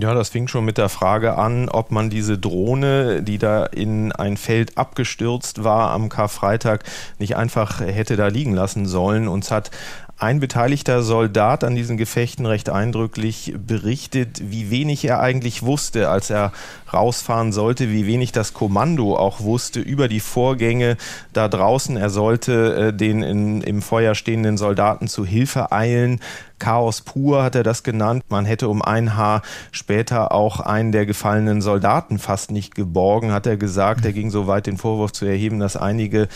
[0.00, 4.12] Ja, das fing schon mit der Frage an, ob man diese Drohne, die da in
[4.12, 6.85] ein Feld abgestürzt war am Karfreitag,
[7.18, 9.28] nicht einfach hätte da liegen lassen sollen.
[9.28, 9.70] Uns hat
[10.18, 16.31] ein beteiligter Soldat an diesen Gefechten recht eindrücklich berichtet, wie wenig er eigentlich wusste, als
[16.31, 16.52] er
[16.92, 20.96] rausfahren sollte, wie wenig das Kommando auch wusste über die Vorgänge
[21.33, 21.96] da draußen.
[21.96, 26.20] Er sollte äh, den in, im Feuer stehenden Soldaten zu Hilfe eilen.
[26.62, 28.22] Chaos pur hat er das genannt.
[28.28, 33.48] Man hätte um ein Haar später auch einen der gefallenen Soldaten fast nicht geborgen, hat
[33.48, 34.05] er gesagt.
[34.05, 36.28] Er ging so weit, den Vorwurf zu erheben, dass einige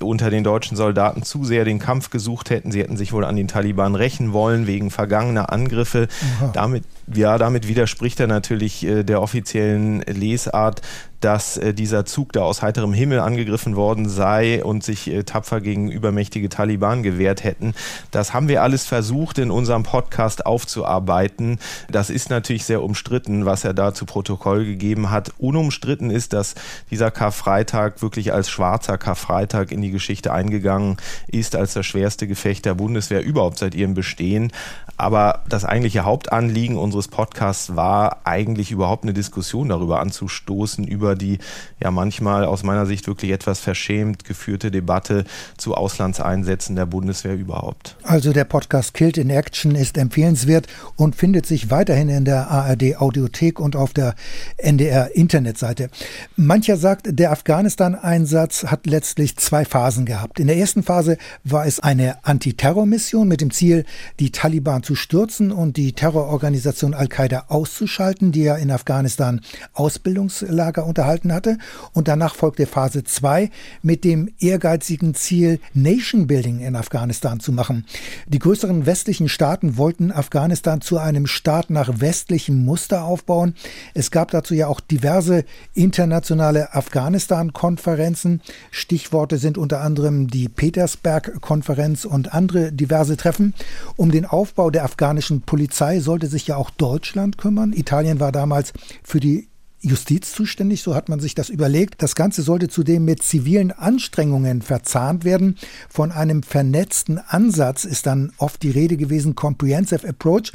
[0.00, 2.72] unter den deutschen Soldaten zu sehr den Kampf gesucht hätten.
[2.72, 6.08] Sie hätten sich wohl an den Taliban rächen wollen wegen vergangener Angriffe.
[6.54, 10.82] Damit, ja, damit widerspricht er natürlich äh, der offiziellen Lesart,
[11.24, 15.62] dass äh, dieser Zug da aus heiterem Himmel angegriffen worden sei und sich äh, tapfer
[15.62, 17.72] gegen übermächtige Taliban gewehrt hätten.
[18.10, 21.58] Das haben wir alles versucht in unserem Podcast aufzuarbeiten.
[21.90, 25.32] Das ist natürlich sehr umstritten, was er da zu Protokoll gegeben hat.
[25.38, 26.54] Unumstritten ist, dass
[26.90, 32.66] dieser Karfreitag wirklich als schwarzer Karfreitag in die Geschichte eingegangen ist, als das schwerste Gefecht
[32.66, 34.52] der Bundeswehr überhaupt seit ihrem Bestehen.
[34.96, 41.38] Aber das eigentliche Hauptanliegen unseres Podcasts war eigentlich überhaupt eine Diskussion darüber anzustoßen, über die
[41.82, 45.24] ja manchmal aus meiner Sicht wirklich etwas verschämt geführte Debatte
[45.56, 47.96] zu Auslandseinsätzen der Bundeswehr überhaupt.
[48.04, 52.96] Also der Podcast Killed in Action ist empfehlenswert und findet sich weiterhin in der ARD
[52.98, 54.14] Audiothek und auf der
[54.58, 55.90] NDR Internetseite.
[56.36, 60.38] Mancher sagt, der Afghanistan-Einsatz hat letztlich zwei Phasen gehabt.
[60.38, 63.84] In der ersten Phase war es eine Antiterrormission mit dem Ziel,
[64.20, 69.40] die Taliban zu stürzen und die Terrororganisation Al-Qaida auszuschalten, die ja in Afghanistan
[69.72, 71.58] Ausbildungslager unter gehalten hatte.
[71.92, 73.50] Und danach folgte Phase 2
[73.82, 77.84] mit dem ehrgeizigen Ziel, Nation Building in Afghanistan zu machen.
[78.26, 83.54] Die größeren westlichen Staaten wollten Afghanistan zu einem Staat nach westlichem Muster aufbauen.
[83.92, 85.44] Es gab dazu ja auch diverse
[85.74, 88.40] internationale Afghanistan-Konferenzen.
[88.70, 93.52] Stichworte sind unter anderem die Petersberg-Konferenz und andere diverse Treffen.
[93.96, 97.72] Um den Aufbau der afghanischen Polizei sollte sich ja auch Deutschland kümmern.
[97.72, 99.48] Italien war damals für die
[99.80, 102.02] Justiz zuständig, so hat man sich das überlegt.
[102.02, 105.58] Das Ganze sollte zudem mit zivilen Anstrengungen verzahnt werden.
[105.90, 110.52] Von einem vernetzten Ansatz ist dann oft die Rede gewesen, Comprehensive Approach.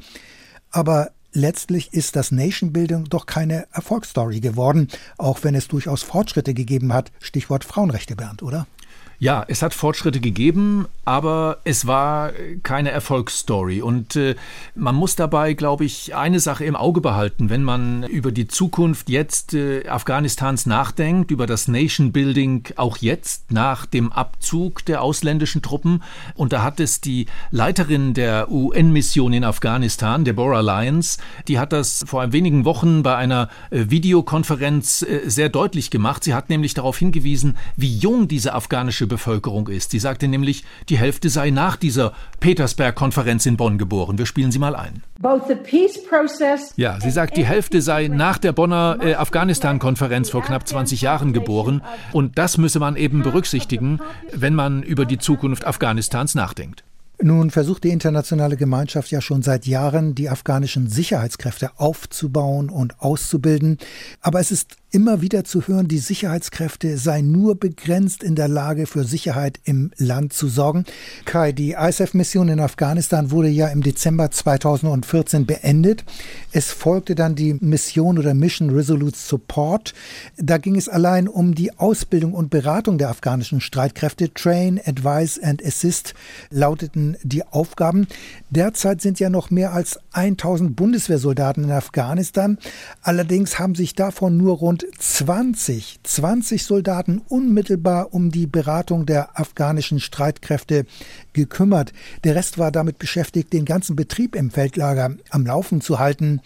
[0.71, 6.55] Aber letztlich ist das Nation Building doch keine Erfolgsstory geworden, auch wenn es durchaus Fortschritte
[6.55, 7.11] gegeben hat.
[7.19, 8.65] Stichwort Frauenrechte, Bernd, oder?
[9.21, 12.31] Ja, es hat Fortschritte gegeben, aber es war
[12.63, 13.81] keine Erfolgsstory.
[13.81, 14.35] Und äh,
[14.75, 19.09] man muss dabei, glaube ich, eine Sache im Auge behalten, wenn man über die Zukunft
[19.09, 25.61] jetzt äh, Afghanistans nachdenkt, über das Nation Building auch jetzt nach dem Abzug der ausländischen
[25.61, 26.01] Truppen.
[26.35, 31.17] Und da hat es die Leiterin der UN-Mission in Afghanistan, Deborah Lyons,
[31.49, 36.23] die hat das vor wenigen Wochen bei einer äh, Videokonferenz äh, sehr deutlich gemacht.
[36.23, 39.91] Sie hat nämlich darauf hingewiesen, wie jung diese afghanische Bevölkerung ist.
[39.91, 44.17] Sie sagte nämlich, die Hälfte sei nach dieser Petersberg-Konferenz in Bonn geboren.
[44.17, 45.03] Wir spielen sie mal ein.
[46.77, 51.33] Ja, sie sagt, die Hälfte sei nach der Bonner äh, Afghanistan-Konferenz vor knapp 20 Jahren
[51.33, 51.81] geboren.
[52.13, 53.99] Und das müsse man eben berücksichtigen,
[54.31, 56.85] wenn man über die Zukunft Afghanistans nachdenkt.
[57.21, 63.77] Nun versucht die internationale Gemeinschaft ja schon seit Jahren, die afghanischen Sicherheitskräfte aufzubauen und auszubilden.
[64.21, 68.87] Aber es ist immer wieder zu hören, die Sicherheitskräfte seien nur begrenzt in der Lage,
[68.87, 70.85] für Sicherheit im Land zu sorgen.
[71.25, 76.03] Kai, die ISAF-Mission in Afghanistan wurde ja im Dezember 2014 beendet.
[76.51, 79.93] Es folgte dann die Mission oder Mission Resolute Support.
[80.37, 84.33] Da ging es allein um die Ausbildung und Beratung der afghanischen Streitkräfte.
[84.33, 86.15] Train, Advise and Assist
[86.49, 88.07] lauteten die Aufgaben.
[88.49, 92.57] Derzeit sind ja noch mehr als 1000 Bundeswehrsoldaten in Afghanistan.
[93.03, 99.39] Allerdings haben sich davon nur rund rund 20, 20 Soldaten unmittelbar um die Beratung der
[99.39, 100.85] afghanischen Streitkräfte
[101.33, 101.93] gekümmert.
[102.23, 106.41] Der Rest war damit beschäftigt, den ganzen Betrieb im Feldlager am Laufen zu halten.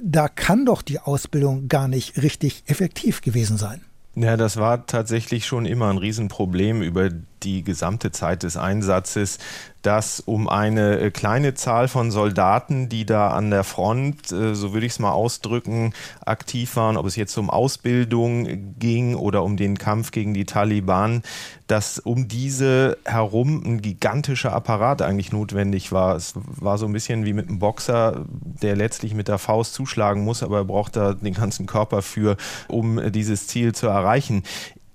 [0.00, 3.82] Da kann doch die Ausbildung gar nicht richtig effektiv gewesen sein.
[4.16, 7.10] Ja, das war tatsächlich schon immer ein Riesenproblem über
[7.42, 9.38] die gesamte Zeit des Einsatzes
[9.84, 14.72] dass um eine äh, kleine Zahl von Soldaten, die da an der Front, äh, so
[14.72, 15.92] würde ich es mal ausdrücken,
[16.24, 21.22] aktiv waren, ob es jetzt um Ausbildung ging oder um den Kampf gegen die Taliban,
[21.66, 26.16] dass um diese herum ein gigantischer Apparat eigentlich notwendig war.
[26.16, 28.24] Es war so ein bisschen wie mit einem Boxer,
[28.62, 32.36] der letztlich mit der Faust zuschlagen muss, aber er braucht da den ganzen Körper für,
[32.68, 34.44] um dieses Ziel zu erreichen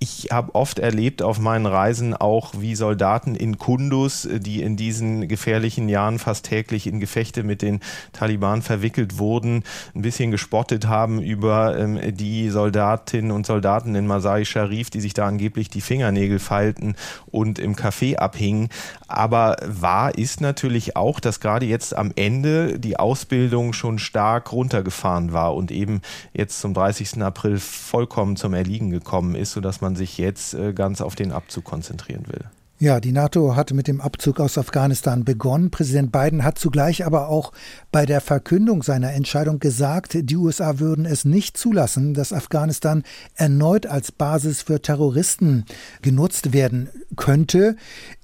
[0.01, 5.27] ich habe oft erlebt auf meinen Reisen auch, wie Soldaten in Kundus, die in diesen
[5.27, 7.81] gefährlichen Jahren fast täglich in Gefechte mit den
[8.13, 14.45] Taliban verwickelt wurden, ein bisschen gespottet haben über ähm, die Soldatinnen und Soldaten in Masai
[14.45, 18.69] Sharif, die sich da angeblich die Fingernägel falten und im Café abhingen.
[19.09, 25.33] Aber wahr ist natürlich auch, dass gerade jetzt am Ende die Ausbildung schon stark runtergefahren
[25.33, 26.01] war und eben
[26.33, 27.21] jetzt zum 30.
[27.21, 31.32] April vollkommen zum Erliegen gekommen ist, sodass man man sich jetzt äh, ganz auf den
[31.32, 32.45] Abzug konzentrieren will.
[32.78, 35.71] Ja, die NATO hatte mit dem Abzug aus Afghanistan begonnen.
[35.71, 37.52] Präsident Biden hat zugleich aber auch
[37.91, 43.04] bei der Verkündung seiner Entscheidung gesagt, die USA würden es nicht zulassen, dass Afghanistan
[43.36, 45.65] erneut als Basis für Terroristen
[46.04, 47.75] genutzt werden könnte.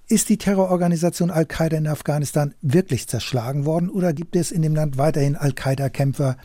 [0.07, 4.97] Ist die Terrororganisation Al-Qaida in Afghanistan wirklich zerschlagen worden oder gibt es in dem Land
[4.99, 6.37] weiterhin Al-Qaida-Kämpfer,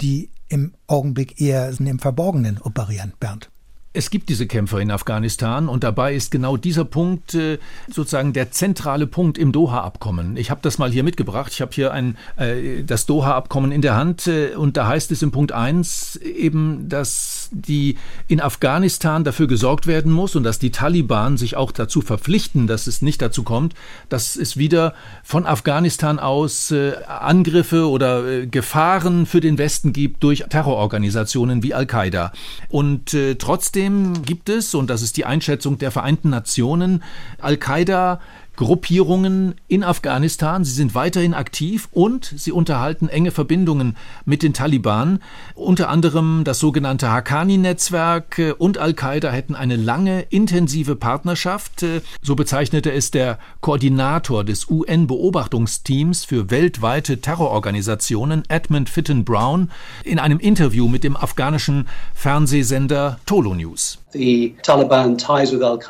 [0.00, 3.50] die im Augenblick eher im Verborgenen operieren, Bernd?
[3.96, 8.50] Es gibt diese Kämpfer in Afghanistan und dabei ist genau dieser Punkt äh, sozusagen der
[8.50, 10.36] zentrale Punkt im Doha-Abkommen.
[10.36, 11.52] Ich habe das mal hier mitgebracht.
[11.52, 15.22] Ich habe hier ein, äh, das Doha-Abkommen in der Hand äh, und da heißt es
[15.22, 20.72] im Punkt 1 eben, dass die in Afghanistan dafür gesorgt werden muss und dass die
[20.72, 23.74] Taliban sich auch dazu verpflichten, dass es nicht dazu kommt,
[24.08, 30.24] dass es wieder von Afghanistan aus äh, Angriffe oder äh, Gefahren für den Westen gibt
[30.24, 32.32] durch Terrororganisationen wie Al-Qaida.
[32.68, 37.02] Und äh, trotzdem Trotzdem gibt es, und das ist die Einschätzung der Vereinten Nationen,
[37.38, 38.18] Al-Qaida
[38.56, 40.64] Gruppierungen in Afghanistan.
[40.64, 45.20] Sie sind weiterhin aktiv und sie unterhalten enge Verbindungen mit den Taliban.
[45.54, 51.84] Unter anderem das sogenannte Haqqani-Netzwerk und Al-Qaida hätten eine lange, intensive Partnerschaft.
[52.22, 59.70] So bezeichnete es der Koordinator des UN-Beobachtungsteams für weltweite Terrororganisationen, Edmund Fitton Brown,
[60.04, 64.03] in einem Interview mit dem afghanischen Fernsehsender Tolo News.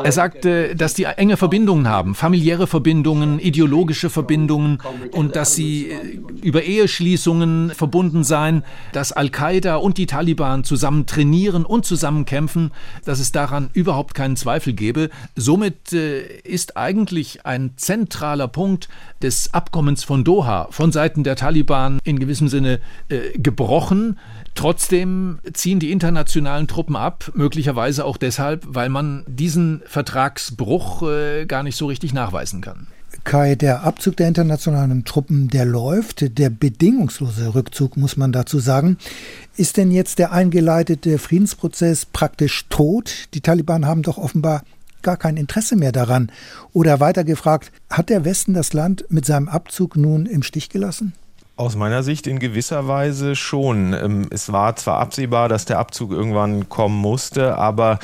[0.06, 4.78] Er sagte, dass die enge Verbindungen haben, familiäre Verbindungen, ideologische Verbindungen
[5.12, 11.64] und dass sie äh, über Eheschließungen verbunden seien, dass Al-Qaida und die Taliban zusammen trainieren
[11.64, 12.70] und zusammen kämpfen,
[13.04, 15.10] dass es daran überhaupt keinen Zweifel gebe.
[15.36, 18.88] Somit äh, ist eigentlich ein zentraler Punkt
[19.22, 24.18] des Abkommens von Doha von Seiten der Taliban in gewissem Sinne äh, gebrochen.
[24.54, 31.62] Trotzdem ziehen die internationalen Truppen ab, möglicherweise auch deshalb, weil man diesen Vertragsbruch äh, gar
[31.62, 32.86] nicht so richtig nachweisen kann.
[33.24, 38.98] Kai, der Abzug der internationalen Truppen, der läuft, der bedingungslose Rückzug, muss man dazu sagen.
[39.56, 43.28] Ist denn jetzt der eingeleitete Friedensprozess praktisch tot?
[43.34, 44.62] Die Taliban haben doch offenbar
[45.02, 46.32] gar kein Interesse mehr daran.
[46.72, 51.12] Oder weiter gefragt, hat der Westen das Land mit seinem Abzug nun im Stich gelassen?
[51.56, 53.92] Aus meiner Sicht in gewisser Weise schon.
[53.92, 58.00] Ähm, es war zwar absehbar, dass der Abzug irgendwann kommen musste, aber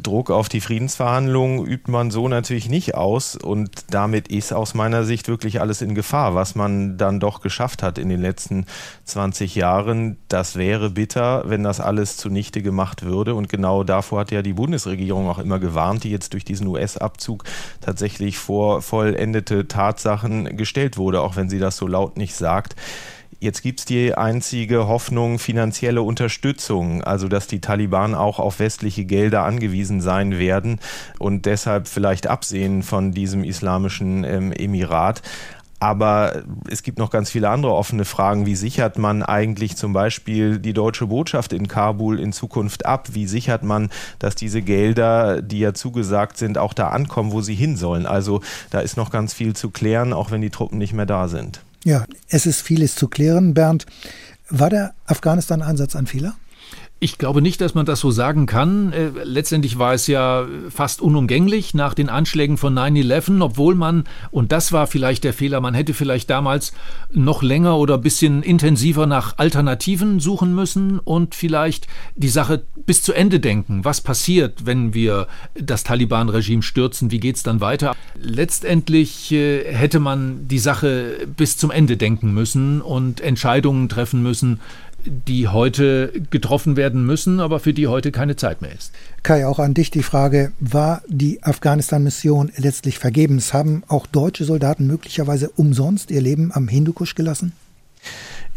[0.00, 5.02] Druck auf die Friedensverhandlungen übt man so natürlich nicht aus und damit ist aus meiner
[5.02, 8.66] Sicht wirklich alles in Gefahr, was man dann doch geschafft hat in den letzten
[9.06, 10.16] 20 Jahren.
[10.28, 14.52] Das wäre bitter, wenn das alles zunichte gemacht würde und genau davor hat ja die
[14.52, 17.42] Bundesregierung auch immer gewarnt, die jetzt durch diesen US-Abzug
[17.80, 22.76] tatsächlich vor vollendete Tatsachen gestellt wurde, auch wenn sie das so laut nicht sagt.
[23.40, 29.04] Jetzt gibt es die einzige Hoffnung finanzielle Unterstützung, also dass die Taliban auch auf westliche
[29.04, 30.80] Gelder angewiesen sein werden
[31.18, 35.20] und deshalb vielleicht absehen von diesem islamischen ähm, Emirat.
[35.78, 38.46] Aber es gibt noch ganz viele andere offene Fragen.
[38.46, 43.08] Wie sichert man eigentlich zum Beispiel die deutsche Botschaft in Kabul in Zukunft ab?
[43.12, 47.54] Wie sichert man, dass diese Gelder, die ja zugesagt sind, auch da ankommen, wo sie
[47.54, 48.06] hin sollen?
[48.06, 51.28] Also da ist noch ganz viel zu klären, auch wenn die Truppen nicht mehr da
[51.28, 51.60] sind.
[51.84, 53.52] Ja, es ist vieles zu klären.
[53.52, 53.84] Bernd,
[54.48, 56.34] war der Afghanistan-Einsatz ein Fehler?
[57.00, 58.92] Ich glaube nicht, dass man das so sagen kann.
[58.92, 64.52] Äh, letztendlich war es ja fast unumgänglich nach den Anschlägen von 9-11, obwohl man, und
[64.52, 66.72] das war vielleicht der Fehler, man hätte vielleicht damals
[67.12, 73.02] noch länger oder ein bisschen intensiver nach Alternativen suchen müssen und vielleicht die Sache bis
[73.02, 73.84] zu Ende denken.
[73.84, 77.10] Was passiert, wenn wir das Taliban-Regime stürzen?
[77.10, 77.94] Wie geht es dann weiter?
[78.18, 84.60] Letztendlich äh, hätte man die Sache bis zum Ende denken müssen und Entscheidungen treffen müssen,
[85.04, 88.92] die heute getroffen werden müssen, aber für die heute keine Zeit mehr ist.
[89.22, 93.52] Kai, auch an dich die Frage, war die Afghanistan-Mission letztlich vergebens?
[93.52, 97.52] Haben auch deutsche Soldaten möglicherweise umsonst ihr Leben am Hindukusch gelassen?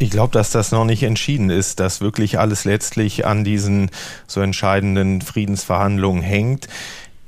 [0.00, 3.90] Ich glaube, dass das noch nicht entschieden ist, dass wirklich alles letztlich an diesen
[4.28, 6.68] so entscheidenden Friedensverhandlungen hängt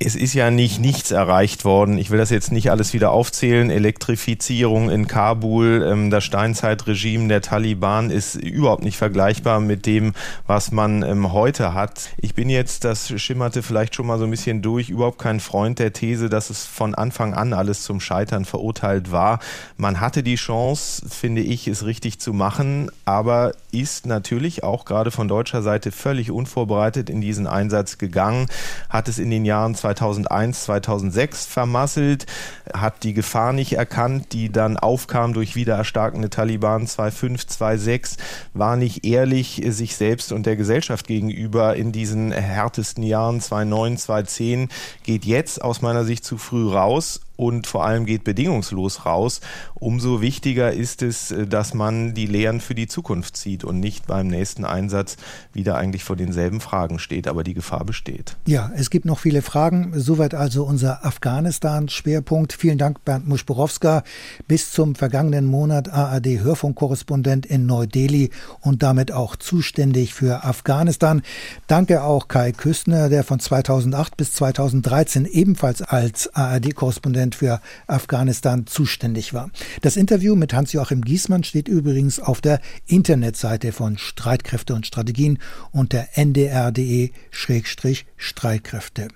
[0.02, 1.98] es ist ja nicht nichts erreicht worden.
[1.98, 3.68] Ich will das jetzt nicht alles wieder aufzählen.
[3.68, 10.14] Elektrifizierung in Kabul, ähm, das Steinzeitregime der Taliban ist überhaupt nicht vergleichbar mit dem,
[10.46, 12.08] was man ähm, heute hat.
[12.16, 15.78] Ich bin jetzt, das schimmerte vielleicht schon mal so ein bisschen durch, überhaupt kein Freund
[15.78, 19.38] der These, dass es von Anfang an alles zum Scheitern verurteilt war.
[19.76, 25.10] Man hatte die Chance, finde ich, es richtig zu machen, aber ist natürlich auch gerade
[25.10, 28.46] von deutscher Seite völlig unvorbereitet in diesen Einsatz gegangen,
[28.88, 32.26] hat es in den Jahren 2001, 2006 vermasselt,
[32.72, 38.16] hat die Gefahr nicht erkannt, die dann aufkam durch wiedererstarkende Taliban 2005, 2006,
[38.54, 44.68] war nicht ehrlich sich selbst und der Gesellschaft gegenüber in diesen härtesten Jahren 2009, 2010,
[45.02, 49.40] geht jetzt aus meiner Sicht zu früh raus und vor allem geht bedingungslos raus.
[49.74, 54.06] Umso wichtiger ist es, äh, dass man die Lehren für die Zukunft zieht und nicht
[54.06, 55.16] beim nächsten Einsatz
[55.54, 58.36] wieder eigentlich vor denselben Fragen steht, aber die Gefahr besteht.
[58.46, 59.92] Ja, es gibt noch viele Fragen.
[59.96, 62.52] Soweit also unser Afghanistan-Schwerpunkt.
[62.52, 64.02] Vielen Dank, Bernd Muschborowska.
[64.46, 68.28] Bis zum vergangenen Monat ARD-Hörfunkkorrespondent in Neu-Delhi
[68.60, 71.22] und damit auch zuständig für Afghanistan.
[71.68, 78.66] Danke auch Kai Küstner, der von 2008 bis 2013 ebenfalls als ARD-Korrespondent Korrespondent für Afghanistan
[78.66, 79.50] zuständig war.
[79.82, 85.38] Das Interview mit Hans-Joachim Giesmann steht übrigens auf der Internetseite von Streitkräfte und Strategien
[85.72, 89.08] unter ndr.de-streitkräfte.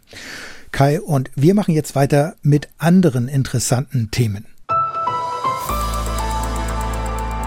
[0.71, 4.47] Kai und wir machen jetzt weiter mit anderen interessanten Themen.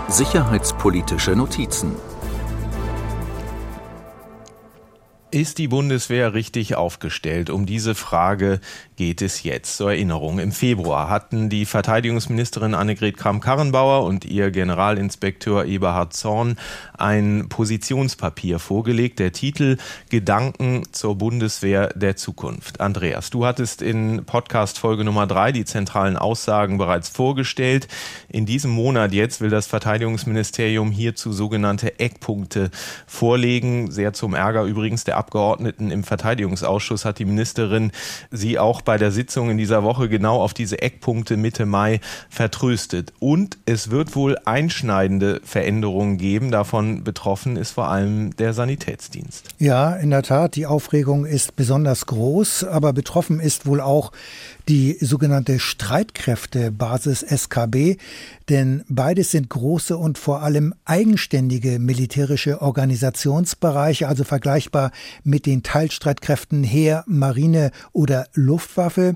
[0.09, 1.91] Sicherheitspolitische Notizen
[5.29, 7.49] Ist die Bundeswehr richtig aufgestellt?
[7.49, 8.61] Um diese Frage
[8.95, 9.75] geht es jetzt.
[9.75, 16.55] Zur Erinnerung, im Februar hatten die Verteidigungsministerin Annegret Kramp-Karrenbauer und ihr Generalinspekteur Eberhard Zorn
[16.97, 19.19] ein Positionspapier vorgelegt.
[19.19, 19.75] Der Titel
[20.09, 22.79] Gedanken zur Bundeswehr der Zukunft.
[22.79, 27.89] Andreas, du hattest in Podcast Folge Nummer drei die zentralen Aussagen bereits vorgestellt.
[28.29, 32.71] In diesem Monat jetzt will das Verteidigungsministerium hierzu sogenannte Eckpunkte
[33.05, 33.91] vorlegen.
[33.91, 37.91] Sehr zum Ärger übrigens der Abgeordneten im Verteidigungsausschuss hat die Ministerin
[38.31, 41.99] sie auch bei der Sitzung in dieser Woche genau auf diese Eckpunkte Mitte Mai
[42.29, 43.13] vertröstet.
[43.19, 46.51] Und es wird wohl einschneidende Veränderungen geben.
[46.51, 49.45] Davon betroffen ist vor allem der Sanitätsdienst.
[49.59, 54.11] Ja, in der Tat, die Aufregung ist besonders groß, aber betroffen ist wohl auch
[54.67, 57.97] die sogenannte Streitkräftebasis SKB,
[58.49, 64.91] denn beides sind große und vor allem eigenständige militärische Organisationsbereiche, also vergleichbar
[65.23, 69.15] mit den Teilstreitkräften Heer, Marine oder Luftwaffe.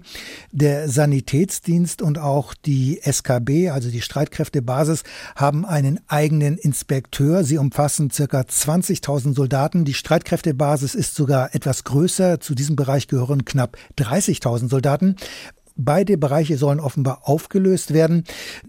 [0.51, 5.03] Der Sanitätsdienst und auch die SKB, also die Streitkräftebasis,
[5.35, 7.43] haben einen eigenen Inspekteur.
[7.43, 9.85] Sie umfassen circa 20.000 Soldaten.
[9.85, 12.39] Die Streitkräftebasis ist sogar etwas größer.
[12.39, 15.15] Zu diesem Bereich gehören knapp 30.000 Soldaten.
[15.75, 18.23] Beide Bereiche sollen offenbar aufgelöst werden.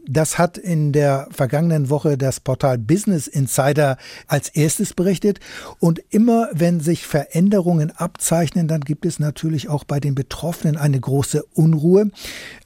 [0.09, 3.97] Das hat in der vergangenen Woche das Portal Business Insider
[4.27, 5.41] als erstes berichtet.
[5.79, 11.01] Und immer wenn sich Veränderungen abzeichnen, dann gibt es natürlich auch bei den Betroffenen eine
[11.01, 12.11] große Unruhe.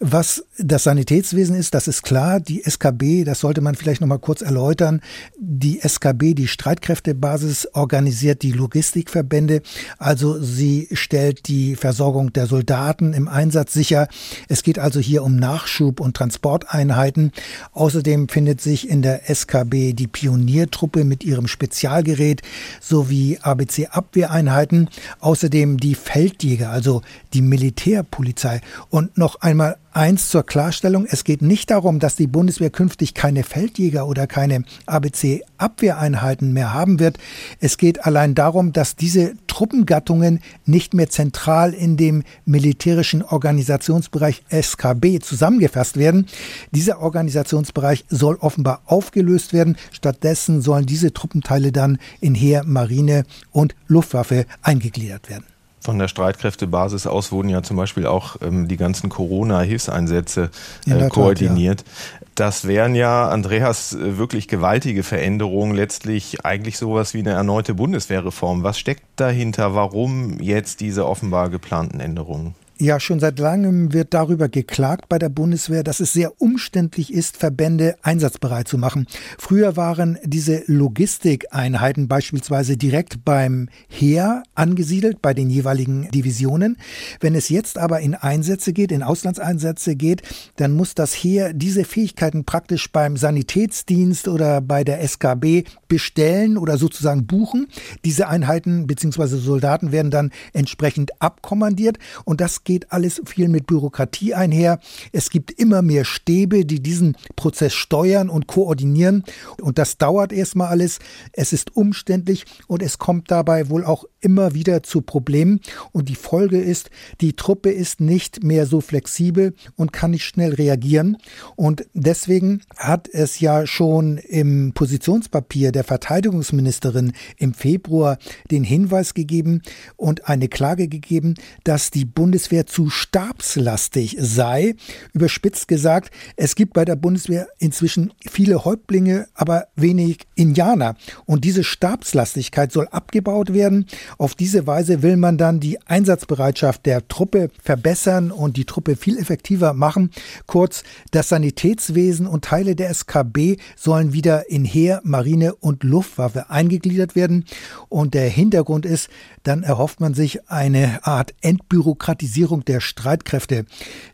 [0.00, 2.40] Was das Sanitätswesen ist, das ist klar.
[2.40, 5.00] Die SKB, das sollte man vielleicht noch mal kurz erläutern.
[5.38, 9.62] Die SKB, die Streitkräftebasis, organisiert die Logistikverbände.
[9.98, 14.08] Also sie stellt die Versorgung der Soldaten im Einsatz sicher.
[14.48, 17.32] Es geht also hier um Nachschub und Transporteinheiten.
[17.72, 22.42] Außerdem findet sich in der SKB die Pioniertruppe mit ihrem Spezialgerät
[22.80, 24.88] sowie ABC-Abwehreinheiten.
[25.20, 27.02] Außerdem die Feldjäger, also
[27.34, 28.60] die Militärpolizei.
[28.90, 33.42] Und noch einmal Eins zur Klarstellung, es geht nicht darum, dass die Bundeswehr künftig keine
[33.42, 37.16] Feldjäger oder keine ABC-Abwehreinheiten mehr haben wird.
[37.60, 45.20] Es geht allein darum, dass diese Truppengattungen nicht mehr zentral in dem militärischen Organisationsbereich SKB
[45.20, 46.26] zusammengefasst werden.
[46.72, 49.78] Dieser Organisationsbereich soll offenbar aufgelöst werden.
[49.92, 55.46] Stattdessen sollen diese Truppenteile dann in Heer, Marine und Luftwaffe eingegliedert werden.
[55.80, 60.50] Von der Streitkräftebasis aus wurden ja zum Beispiel auch ähm, die ganzen Corona-Hilfseinsätze
[60.86, 61.84] äh, koordiniert.
[61.86, 62.25] Tat.
[62.36, 68.62] Das wären ja, Andreas, wirklich gewaltige Veränderungen, letztlich eigentlich sowas wie eine erneute Bundeswehrreform.
[68.62, 69.74] Was steckt dahinter?
[69.74, 72.54] Warum jetzt diese offenbar geplanten Änderungen?
[72.78, 77.38] Ja, schon seit langem wird darüber geklagt bei der Bundeswehr, dass es sehr umständlich ist,
[77.38, 79.06] Verbände einsatzbereit zu machen.
[79.38, 86.76] Früher waren diese Logistikeinheiten beispielsweise direkt beim Heer angesiedelt, bei den jeweiligen Divisionen.
[87.18, 90.20] Wenn es jetzt aber in Einsätze geht, in Auslandseinsätze geht,
[90.56, 96.78] dann muss das Heer diese Fähigkeiten praktisch beim Sanitätsdienst oder bei der SKB bestellen oder
[96.78, 97.68] sozusagen buchen.
[98.04, 99.36] Diese Einheiten bzw.
[99.36, 104.80] Soldaten werden dann entsprechend abkommandiert und das geht alles viel mit Bürokratie einher.
[105.12, 109.24] Es gibt immer mehr Stäbe, die diesen Prozess steuern und koordinieren.
[109.60, 110.98] Und das dauert erstmal alles.
[111.32, 115.60] Es ist umständlich und es kommt dabei wohl auch immer wieder zu Problemen.
[115.92, 120.54] Und die Folge ist, die Truppe ist nicht mehr so flexibel und kann nicht schnell
[120.54, 121.16] reagieren.
[121.54, 128.18] Und deswegen hat es ja schon im Positionspapier der Verteidigungsministerin im Februar
[128.50, 129.62] den Hinweis gegeben
[129.96, 134.74] und eine Klage gegeben, dass die Bundeswehr zu stabslastig sei.
[135.12, 140.96] Überspitzt gesagt, es gibt bei der Bundeswehr inzwischen viele Häuptlinge, aber wenig Indianer.
[141.26, 143.86] Und diese Stabslastigkeit soll abgebaut werden.
[144.16, 149.18] Auf diese Weise will man dann die Einsatzbereitschaft der Truppe verbessern und die Truppe viel
[149.18, 150.10] effektiver machen.
[150.46, 157.16] Kurz, das Sanitätswesen und Teile der SKB sollen wieder in Heer, Marine und Luftwaffe eingegliedert
[157.16, 157.44] werden.
[157.88, 159.10] Und der Hintergrund ist,
[159.42, 163.66] dann erhofft man sich eine Art Entbürokratisierung der Streitkräfte.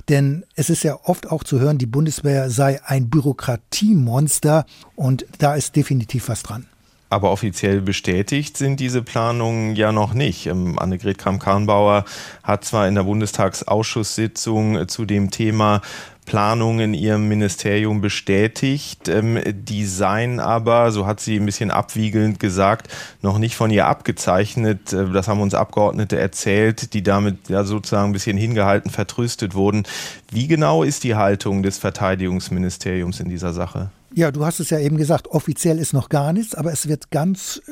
[0.09, 4.64] Denn es ist ja oft auch zu hören, die Bundeswehr sei ein Bürokratiemonster
[4.96, 6.66] und da ist definitiv was dran.
[7.12, 10.46] Aber offiziell bestätigt sind diese Planungen ja noch nicht.
[10.46, 12.07] Ähm, Annegret Kramp-Karrenbauer
[12.42, 15.82] hat zwar in der Bundestagsausschusssitzung zu dem Thema
[16.24, 19.08] Planungen in ihrem Ministerium bestätigt.
[19.08, 22.88] Ähm, die seien aber, so hat sie ein bisschen abwiegelnd gesagt,
[23.22, 24.92] noch nicht von ihr abgezeichnet.
[24.92, 29.84] Äh, das haben uns Abgeordnete erzählt, die damit ja sozusagen ein bisschen hingehalten, vertröstet wurden.
[30.30, 33.90] Wie genau ist die Haltung des Verteidigungsministeriums in dieser Sache?
[34.14, 37.10] Ja, du hast es ja eben gesagt, offiziell ist noch gar nichts, aber es wird
[37.10, 37.70] ganz äh,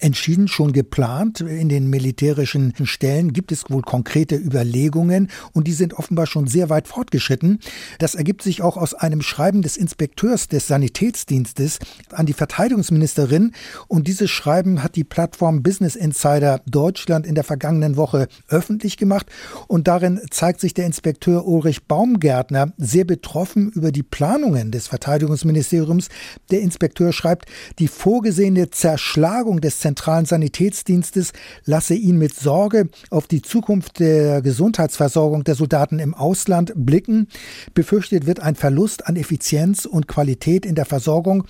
[0.00, 1.40] entschieden, schon geplant.
[1.40, 6.70] In den militärischen Stellen gibt es wohl konkrete Überlegungen und die sind offenbar schon sehr
[6.70, 7.60] weit fortgeschritten.
[7.98, 11.78] Das ergibt sich auch aus einem Schreiben des Inspekteurs des Sanitätsdienstes
[12.10, 13.52] an die Verteidigungsministerin
[13.88, 19.26] und dieses Schreiben hat die Plattform Business Insider Deutschland in der vergangenen Woche öffentlich gemacht
[19.68, 26.08] und darin zeigt sich der Inspekteur Ulrich Baumgärtner sehr betroffen über die Planungen des Verteidigungsministeriums.
[26.50, 27.46] Der Inspekteur schreibt,
[27.78, 31.32] die vorgesehene Zerschlagung des zentralen Sanitätsdienstes
[31.64, 37.26] lasse ihn mit Sorge auf die Zukunft der Gesundheitsversorgung der Soldaten im Ausland blicken.
[37.74, 41.44] Befürchtet wird ein Verlust an Effizienz und Qualität in der Versorgung.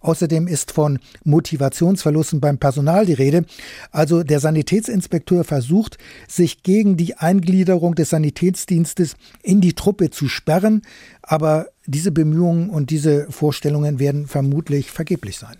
[0.00, 3.46] Außerdem ist von Motivationsverlusten beim Personal die Rede.
[3.92, 5.96] Also der Sanitätsinspekteur versucht,
[6.28, 10.82] sich gegen die Eingliederung des Sanitätsdienstes in die Truppe zu sperren,
[11.22, 15.56] aber diese Bemühungen und diese Vorstellungen werden vermutlich vergeblich sein.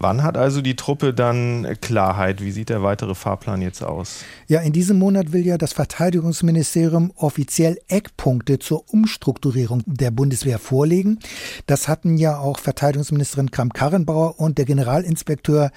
[0.00, 2.40] Wann hat also die Truppe dann Klarheit?
[2.40, 4.20] Wie sieht der weitere Fahrplan jetzt aus?
[4.46, 11.18] Ja, in diesem Monat will ja das Verteidigungsministerium offiziell Eckpunkte zur Umstrukturierung der Bundeswehr vorlegen.
[11.66, 15.72] Das hatten ja auch Verteidigungsministerin Kramp-Karrenbauer und der Generalinspekteur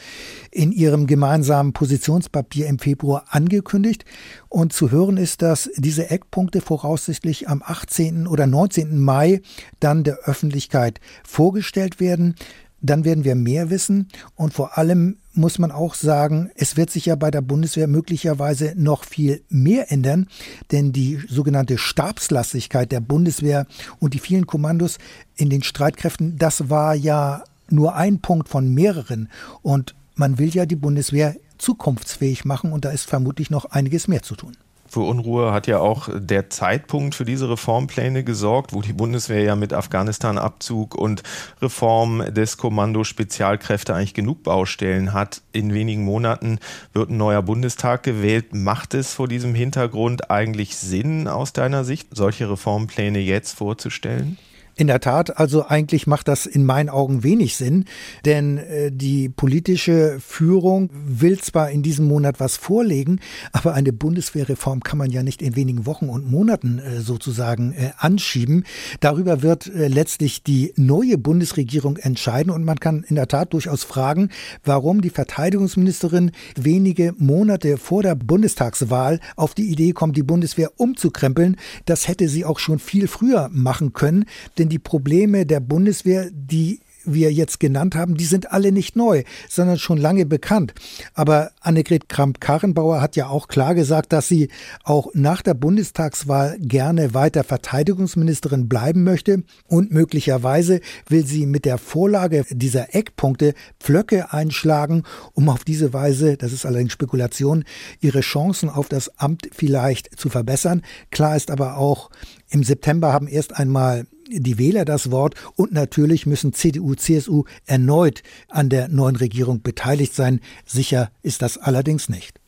[0.51, 4.05] in ihrem gemeinsamen Positionspapier im Februar angekündigt.
[4.49, 8.27] Und zu hören ist, dass diese Eckpunkte voraussichtlich am 18.
[8.27, 8.99] oder 19.
[8.99, 9.41] Mai
[9.79, 12.35] dann der Öffentlichkeit vorgestellt werden
[12.81, 14.09] dann werden wir mehr wissen.
[14.35, 18.73] Und vor allem muss man auch sagen, es wird sich ja bei der Bundeswehr möglicherweise
[18.75, 20.27] noch viel mehr ändern,
[20.71, 23.65] denn die sogenannte Stabslastigkeit der Bundeswehr
[23.99, 24.97] und die vielen Kommandos
[25.35, 29.29] in den Streitkräften, das war ja nur ein Punkt von mehreren.
[29.61, 32.73] Und man will ja die Bundeswehr zukunftsfähig machen.
[32.73, 34.57] Und da ist vermutlich noch einiges mehr zu tun.
[34.91, 39.55] Für Unruhe hat ja auch der Zeitpunkt für diese Reformpläne gesorgt, wo die Bundeswehr ja
[39.55, 41.23] mit Afghanistan-Abzug und
[41.61, 45.43] Reform des Kommando Spezialkräfte eigentlich genug Baustellen hat.
[45.53, 46.59] In wenigen Monaten
[46.91, 48.53] wird ein neuer Bundestag gewählt.
[48.53, 54.37] Macht es vor diesem Hintergrund eigentlich Sinn aus deiner Sicht, solche Reformpläne jetzt vorzustellen?
[54.75, 57.85] In der Tat, also eigentlich macht das in meinen Augen wenig Sinn,
[58.25, 63.19] denn äh, die politische Führung will zwar in diesem Monat was vorlegen,
[63.51, 67.91] aber eine Bundeswehrreform kann man ja nicht in wenigen Wochen und Monaten äh, sozusagen äh,
[67.97, 68.63] anschieben.
[69.01, 74.29] Darüber wird letztlich die neue Bundesregierung entscheiden und man kann in der Tat durchaus fragen,
[74.63, 81.57] warum die Verteidigungsministerin wenige Monate vor der Bundestagswahl auf die Idee kommt, die Bundeswehr umzukrempeln.
[81.85, 84.25] Das hätte sie auch schon viel früher machen können,
[84.61, 89.23] denn die Probleme der Bundeswehr, die wir jetzt genannt haben, die sind alle nicht neu,
[89.49, 90.75] sondern schon lange bekannt.
[91.15, 94.49] Aber Annegret Kramp-Karrenbauer hat ja auch klar gesagt, dass sie
[94.83, 101.79] auch nach der Bundestagswahl gerne weiter Verteidigungsministerin bleiben möchte und möglicherweise will sie mit der
[101.79, 105.01] Vorlage dieser Eckpunkte Pflöcke einschlagen,
[105.33, 107.63] um auf diese Weise, das ist allerdings Spekulation,
[107.99, 110.83] ihre Chancen auf das Amt vielleicht zu verbessern.
[111.09, 112.11] Klar ist aber auch,
[112.51, 114.05] im September haben erst einmal
[114.39, 120.13] die Wähler das Wort und natürlich müssen CDU, CSU erneut an der neuen Regierung beteiligt
[120.13, 120.39] sein.
[120.65, 122.39] Sicher ist das allerdings nicht.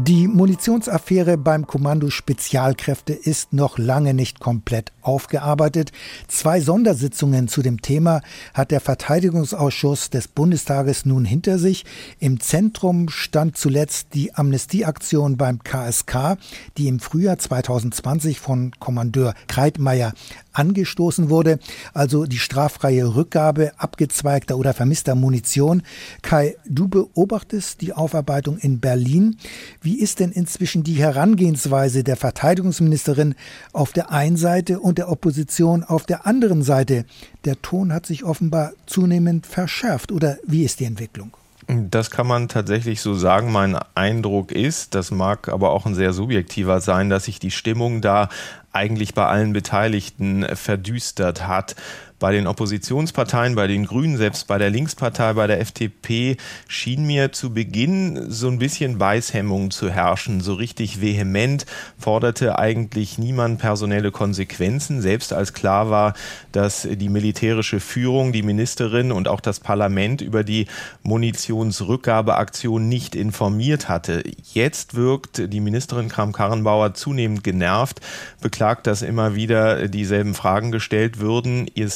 [0.00, 5.90] Die Munitionsaffäre beim Kommando Spezialkräfte ist noch lange nicht komplett aufgearbeitet.
[6.28, 8.20] Zwei Sondersitzungen zu dem Thema
[8.54, 11.84] hat der Verteidigungsausschuss des Bundestages nun hinter sich.
[12.20, 16.36] Im Zentrum stand zuletzt die Amnestieaktion beim KSK,
[16.76, 20.12] die im Frühjahr 2020 von Kommandeur Kreitmeier
[20.58, 21.58] angestoßen wurde,
[21.94, 25.82] also die straffreie Rückgabe abgezweigter oder vermisster Munition.
[26.22, 29.36] Kai, du beobachtest die Aufarbeitung in Berlin.
[29.80, 33.34] Wie ist denn inzwischen die Herangehensweise der Verteidigungsministerin
[33.72, 37.04] auf der einen Seite und der Opposition auf der anderen Seite?
[37.44, 41.36] Der Ton hat sich offenbar zunehmend verschärft oder wie ist die Entwicklung?
[41.68, 43.52] Das kann man tatsächlich so sagen.
[43.52, 48.00] Mein Eindruck ist, das mag aber auch ein sehr subjektiver sein, dass sich die Stimmung
[48.00, 48.30] da
[48.78, 51.74] eigentlich bei allen Beteiligten verdüstert hat
[52.18, 57.32] bei den Oppositionsparteien, bei den Grünen, selbst bei der Linkspartei, bei der FDP schien mir
[57.32, 60.40] zu Beginn so ein bisschen Beißhemmung zu herrschen.
[60.40, 61.66] So richtig vehement
[61.98, 66.14] forderte eigentlich niemand personelle Konsequenzen, selbst als klar war,
[66.52, 70.66] dass die militärische Führung, die Ministerin und auch das Parlament über die
[71.02, 74.24] Munitionsrückgabeaktion nicht informiert hatte.
[74.52, 78.00] Jetzt wirkt die Ministerin Kram-Karrenbauer zunehmend genervt,
[78.40, 81.70] beklagt, dass immer wieder dieselben Fragen gestellt würden.
[81.74, 81.88] Ihr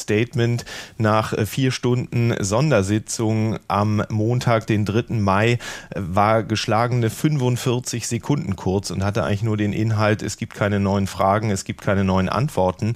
[0.97, 5.15] nach äh, vier Stunden Sondersitzung am Montag, den 3.
[5.15, 5.57] Mai, äh,
[5.95, 11.07] war geschlagene 45 Sekunden kurz und hatte eigentlich nur den Inhalt, es gibt keine neuen
[11.07, 12.95] Fragen, es gibt keine neuen Antworten.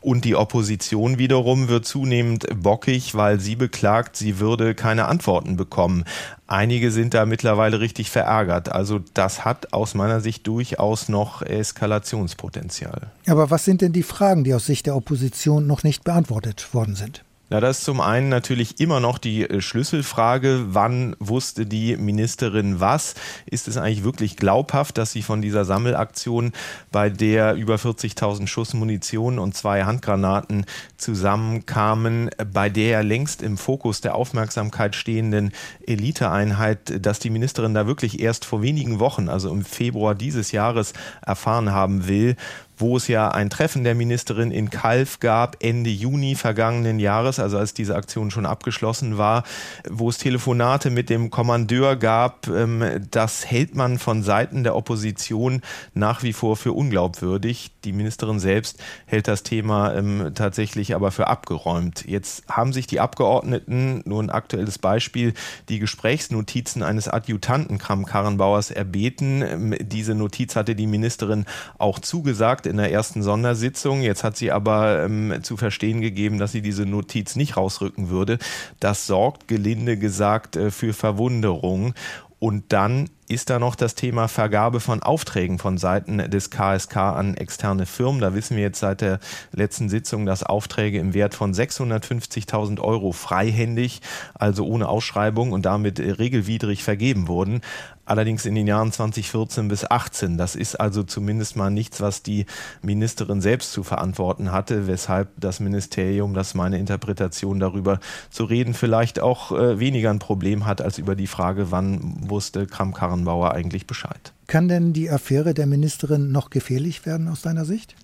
[0.00, 6.04] Und die Opposition wiederum wird zunehmend bockig, weil sie beklagt, sie würde keine Antworten bekommen.
[6.46, 8.70] Einige sind da mittlerweile richtig verärgert.
[8.70, 13.10] Also das hat aus meiner Sicht durchaus noch Eskalationspotenzial.
[13.26, 16.94] Aber was sind denn die Fragen, die aus Sicht der Opposition noch nicht beantwortet worden
[16.94, 17.24] sind?
[17.50, 22.78] Na, das ist zum einen natürlich immer noch die äh, Schlüsselfrage, wann wusste die Ministerin
[22.78, 23.14] was?
[23.46, 26.52] Ist es eigentlich wirklich glaubhaft, dass sie von dieser Sammelaktion,
[26.92, 30.66] bei der über 40.000 Schuss Munition und zwei Handgranaten
[30.98, 35.52] zusammenkamen, bei der längst im Fokus der Aufmerksamkeit stehenden
[35.86, 40.92] Eliteeinheit, dass die Ministerin da wirklich erst vor wenigen Wochen, also im Februar dieses Jahres,
[41.24, 42.36] erfahren haben will,
[42.78, 47.58] wo es ja ein Treffen der Ministerin in Kalf gab, Ende Juni vergangenen Jahres, also
[47.58, 49.44] als diese Aktion schon abgeschlossen war,
[49.88, 52.46] wo es Telefonate mit dem Kommandeur gab.
[52.48, 55.62] Ähm, das hält man von Seiten der Opposition
[55.94, 57.72] nach wie vor für unglaubwürdig.
[57.84, 62.04] Die Ministerin selbst hält das Thema ähm, tatsächlich aber für abgeräumt.
[62.06, 65.34] Jetzt haben sich die Abgeordneten, nur ein aktuelles Beispiel,
[65.68, 69.42] die Gesprächsnotizen eines Adjutanten Kram Karrenbauers erbeten.
[69.42, 71.44] Ähm, diese Notiz hatte die Ministerin
[71.78, 74.02] auch zugesagt in der ersten Sondersitzung.
[74.02, 78.38] Jetzt hat sie aber ähm, zu verstehen gegeben, dass sie diese Notiz nicht rausrücken würde.
[78.80, 81.94] Das sorgt, gelinde gesagt, äh, für Verwunderung.
[82.40, 87.36] Und dann ist da noch das Thema Vergabe von Aufträgen von Seiten des KSK an
[87.36, 88.20] externe Firmen.
[88.20, 89.18] Da wissen wir jetzt seit der
[89.52, 94.00] letzten Sitzung, dass Aufträge im Wert von 650.000 Euro freihändig,
[94.34, 97.60] also ohne Ausschreibung und damit regelwidrig vergeben wurden
[98.08, 100.36] allerdings in den Jahren 2014 bis 18.
[100.36, 102.46] Das ist also zumindest mal nichts, was die
[102.82, 108.00] Ministerin selbst zu verantworten hatte, weshalb das Ministerium, das ist meine Interpretation darüber
[108.30, 112.66] zu reden, vielleicht auch äh, weniger ein Problem hat als über die Frage, wann wusste
[112.66, 114.32] Kram-Karrenbauer eigentlich Bescheid.
[114.46, 117.94] Kann denn die Affäre der Ministerin noch gefährlich werden aus deiner Sicht?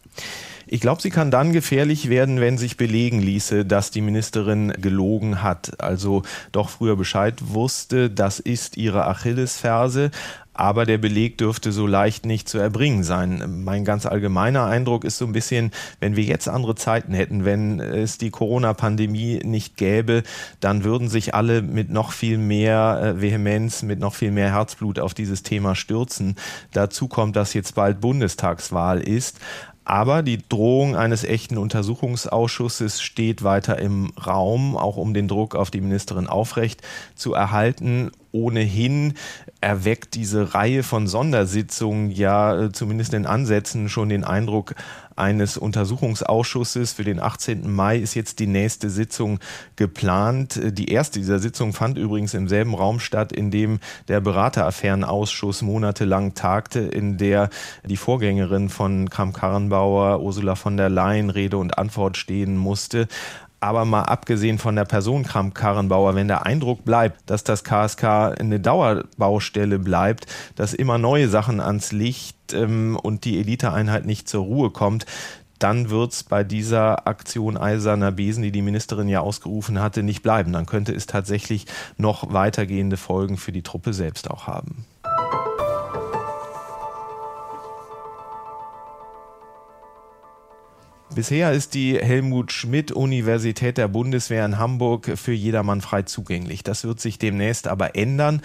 [0.66, 5.42] Ich glaube, sie kann dann gefährlich werden, wenn sich belegen ließe, dass die Ministerin gelogen
[5.42, 10.10] hat, also doch früher Bescheid wusste, das ist ihre Achillesferse.
[10.56, 13.64] Aber der Beleg dürfte so leicht nicht zu erbringen sein.
[13.64, 17.80] Mein ganz allgemeiner Eindruck ist so ein bisschen, wenn wir jetzt andere Zeiten hätten, wenn
[17.80, 20.22] es die Corona-Pandemie nicht gäbe,
[20.60, 25.00] dann würden sich alle mit noch viel mehr äh, Vehemenz, mit noch viel mehr Herzblut
[25.00, 26.36] auf dieses Thema stürzen.
[26.72, 29.40] Dazu kommt, dass jetzt bald Bundestagswahl ist.
[29.84, 35.70] Aber die Drohung eines echten Untersuchungsausschusses steht weiter im Raum, auch um den Druck auf
[35.70, 36.80] die Ministerin aufrecht
[37.14, 38.10] zu erhalten.
[38.34, 39.14] Ohnehin
[39.60, 44.74] erweckt diese Reihe von Sondersitzungen ja äh, zumindest in Ansätzen schon den Eindruck
[45.16, 46.94] eines Untersuchungsausschusses.
[46.94, 47.70] Für den 18.
[47.70, 49.38] Mai ist jetzt die nächste Sitzung
[49.76, 50.60] geplant.
[50.64, 53.78] Die erste dieser Sitzungen fand übrigens im selben Raum statt, in dem
[54.08, 57.50] der Berateraffärenausschuss monatelang tagte, in der
[57.84, 63.06] die Vorgängerin von Kram-Karrenbauer, Ursula von der Leyen, Rede und Antwort stehen musste.
[63.64, 68.04] Aber mal abgesehen von der Person Kram-Karrenbauer, wenn der Eindruck bleibt, dass das KSK
[68.38, 74.44] eine Dauerbaustelle bleibt, dass immer neue Sachen ans Licht ähm, und die Eliteeinheit nicht zur
[74.44, 75.06] Ruhe kommt,
[75.58, 80.22] dann wird es bei dieser Aktion Eiserner Besen, die die Ministerin ja ausgerufen hatte, nicht
[80.22, 80.52] bleiben.
[80.52, 81.64] Dann könnte es tatsächlich
[81.96, 84.84] noch weitergehende Folgen für die Truppe selbst auch haben.
[91.14, 96.64] Bisher ist die Helmut Schmidt Universität der Bundeswehr in Hamburg für jedermann frei zugänglich.
[96.64, 98.42] Das wird sich demnächst aber ändern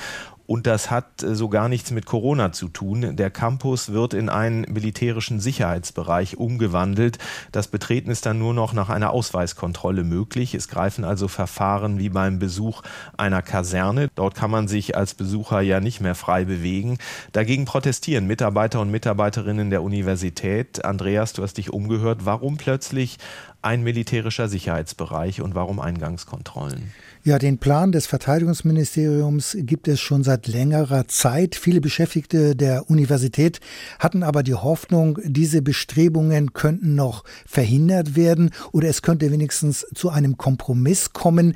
[0.50, 3.16] und das hat äh, so gar nichts mit Corona zu tun.
[3.16, 7.20] Der Campus wird in einen militärischen Sicherheitsbereich umgewandelt.
[7.52, 10.56] Das Betreten ist dann nur noch nach einer Ausweiskontrolle möglich.
[10.56, 12.82] Es greifen also Verfahren wie beim Besuch
[13.16, 14.08] einer Kaserne.
[14.16, 16.97] Dort kann man sich als Besucher ja nicht mehr frei bewegen.
[17.32, 20.84] Dagegen protestieren Mitarbeiter und Mitarbeiterinnen der Universität.
[20.84, 22.26] Andreas, du hast dich umgehört.
[22.26, 23.20] Warum plötzlich
[23.62, 26.91] ein militärischer Sicherheitsbereich und warum Eingangskontrollen?
[27.30, 31.54] Ja, den Plan des Verteidigungsministeriums gibt es schon seit längerer Zeit.
[31.54, 33.60] Viele Beschäftigte der Universität
[34.00, 40.10] hatten aber die Hoffnung, diese Bestrebungen könnten noch verhindert werden oder es könnte wenigstens zu
[40.10, 41.54] einem Kompromiss kommen.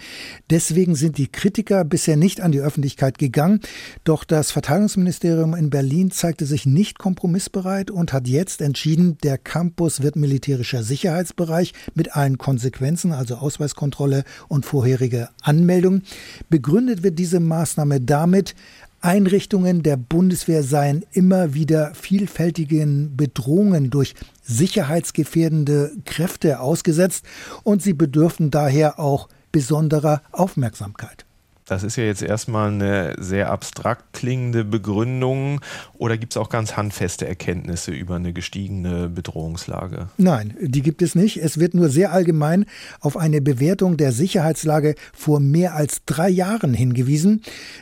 [0.52, 3.60] Deswegen sind die Kritiker bisher nicht an die Öffentlichkeit gegangen.
[4.04, 10.04] Doch das Verteidigungsministerium in Berlin zeigte sich nicht kompromissbereit und hat jetzt entschieden, der Campus
[10.04, 15.30] wird militärischer Sicherheitsbereich mit allen Konsequenzen, also Ausweiskontrolle und vorherige
[15.64, 16.01] Anmeldung.
[16.49, 18.53] Begründet wird diese Maßnahme damit,
[18.99, 27.26] Einrichtungen der Bundeswehr seien immer wieder vielfältigen Bedrohungen durch sicherheitsgefährdende Kräfte ausgesetzt
[27.64, 31.26] und sie bedürften daher auch besonderer Aufmerksamkeit.
[31.66, 35.61] Das ist ja jetzt erstmal eine sehr abstrakt klingende Begründung.
[35.93, 40.09] Oder gibt es auch ganz handfeste Erkenntnisse über eine gestiegene Bedrohungslage?
[40.18, 41.38] Nein, die gibt es nicht.
[41.38, 42.66] Es wird nur sehr allgemein
[42.99, 47.41] auf eine Bewertung der Sicherheitslage vor mehr als drei Jahren hingewiesen.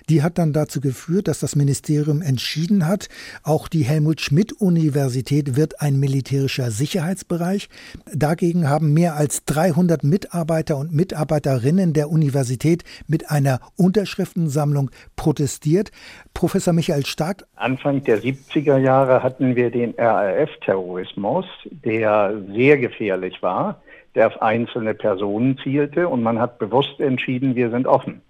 [0.09, 3.09] Die hat dann dazu geführt, dass das Ministerium entschieden hat,
[3.43, 7.69] auch die Helmut-Schmidt-Universität wird ein militärischer Sicherheitsbereich.
[8.13, 15.91] Dagegen haben mehr als 300 Mitarbeiter und Mitarbeiterinnen der Universität mit einer Unterschriftensammlung protestiert.
[16.33, 17.45] Professor Michael Stark.
[17.55, 23.81] Anfang der 70er Jahre hatten wir den RAF-Terrorismus, der sehr gefährlich war,
[24.15, 28.21] der auf einzelne Personen zielte und man hat bewusst entschieden, wir sind offen.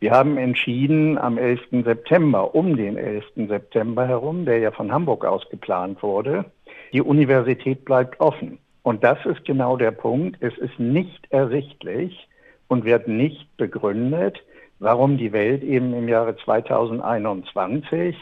[0.00, 1.60] Wir haben entschieden, am 11.
[1.84, 3.24] September, um den 11.
[3.48, 6.44] September herum, der ja von Hamburg aus geplant wurde,
[6.92, 8.58] die Universität bleibt offen.
[8.82, 10.36] Und das ist genau der Punkt.
[10.40, 12.28] Es ist nicht ersichtlich
[12.68, 14.42] und wird nicht begründet,
[14.84, 18.14] warum die Welt eben im Jahre 2021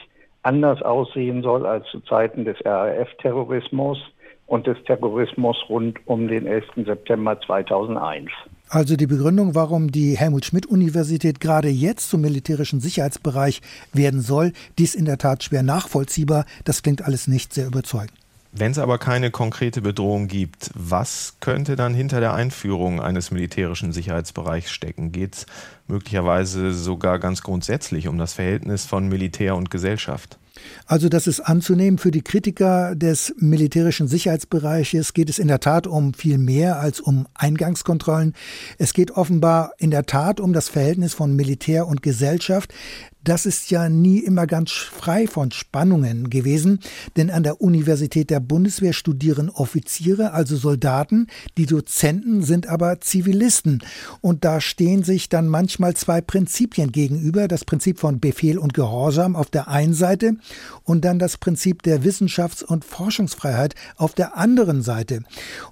[0.42, 3.98] anders aussehen soll als zu Zeiten des RAF-Terrorismus
[4.46, 6.64] und des Terrorismus rund um den 11.
[6.86, 8.30] September 2001.
[8.68, 13.60] Also die Begründung, warum die Helmut-Schmidt-Universität gerade jetzt zum militärischen Sicherheitsbereich
[13.92, 16.44] werden soll, die ist in der Tat schwer nachvollziehbar.
[16.64, 18.21] Das klingt alles nicht sehr überzeugend.
[18.54, 23.92] Wenn es aber keine konkrete Bedrohung gibt, was könnte dann hinter der Einführung eines militärischen
[23.92, 25.10] Sicherheitsbereichs stecken?
[25.10, 25.46] Geht es
[25.88, 30.38] möglicherweise sogar ganz grundsätzlich um das Verhältnis von Militär und Gesellschaft?
[30.86, 31.96] Also das ist anzunehmen.
[31.96, 37.00] Für die Kritiker des militärischen Sicherheitsbereiches geht es in der Tat um viel mehr als
[37.00, 38.34] um Eingangskontrollen.
[38.76, 42.74] Es geht offenbar in der Tat um das Verhältnis von Militär und Gesellschaft
[43.24, 46.80] das ist ja nie immer ganz frei von Spannungen gewesen,
[47.16, 53.82] denn an der Universität der Bundeswehr studieren Offiziere, also Soldaten, die Dozenten sind aber Zivilisten.
[54.20, 59.36] Und da stehen sich dann manchmal zwei Prinzipien gegenüber, das Prinzip von Befehl und Gehorsam
[59.36, 60.36] auf der einen Seite
[60.82, 65.20] und dann das Prinzip der Wissenschafts- und Forschungsfreiheit auf der anderen Seite.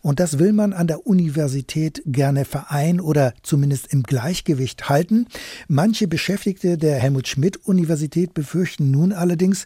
[0.02, 5.26] Und das will man an der Universität gerne vereinen oder zumindest im Gleichgewicht halten.
[5.66, 9.64] Manche Beschäftigte der Helmut Schmidt Schmidt-Universität befürchten nun allerdings,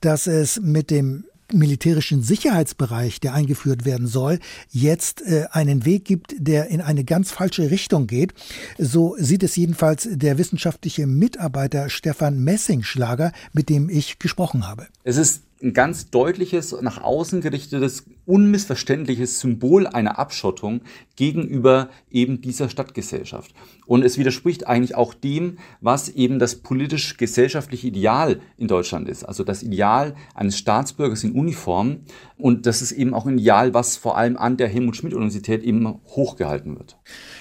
[0.00, 4.38] dass es mit dem militärischen Sicherheitsbereich, der eingeführt werden soll,
[4.70, 8.34] jetzt äh, einen Weg gibt, der in eine ganz falsche Richtung geht.
[8.78, 14.86] So sieht es jedenfalls der wissenschaftliche Mitarbeiter Stefan Messingschlager, mit dem ich gesprochen habe.
[15.04, 20.82] Es ist ein ganz deutliches, nach außen gerichtetes, unmissverständliches Symbol einer Abschottung
[21.16, 23.54] gegenüber eben dieser Stadtgesellschaft.
[23.86, 29.24] Und es widerspricht eigentlich auch dem, was eben das politisch-gesellschaftliche Ideal in Deutschland ist.
[29.24, 32.00] Also das Ideal eines Staatsbürgers in Uniform.
[32.36, 36.78] Und das ist eben auch ein Ideal, was vor allem an der Helmut-Schmidt-Universität eben hochgehalten
[36.78, 36.98] wird.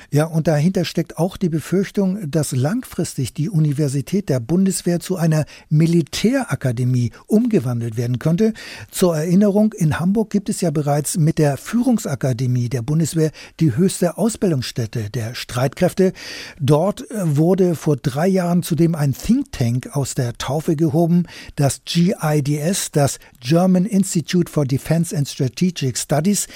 [0.09, 5.45] Ja, und dahinter steckt auch die Befürchtung, dass langfristig die Universität der Bundeswehr zu einer
[5.69, 8.53] Militärakademie umgewandelt werden könnte.
[8.89, 14.17] Zur Erinnerung, in Hamburg gibt es ja bereits mit der Führungsakademie der Bundeswehr die höchste
[14.17, 16.13] Ausbildungsstätte der Streitkräfte.
[16.59, 21.25] Dort wurde vor drei Jahren zudem ein Think Tank aus der Taufe gehoben,
[21.57, 26.47] das GIDS, das German Institute for Defense and Strategic Studies.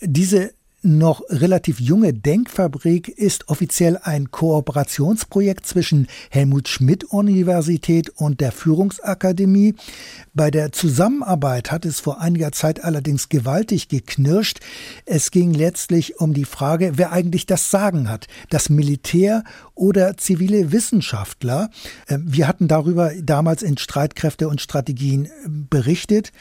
[0.00, 0.52] Diese
[0.86, 9.74] noch relativ junge Denkfabrik ist offiziell ein Kooperationsprojekt zwischen Helmut Schmidt Universität und der Führungsakademie.
[10.32, 14.60] Bei der Zusammenarbeit hat es vor einiger Zeit allerdings gewaltig geknirscht.
[15.04, 19.42] Es ging letztlich um die Frage, wer eigentlich das Sagen hat, das Militär
[19.74, 21.70] oder zivile Wissenschaftler.
[22.08, 26.32] Ähm, wir hatten darüber damals in Streitkräfte und Strategien ähm, berichtet.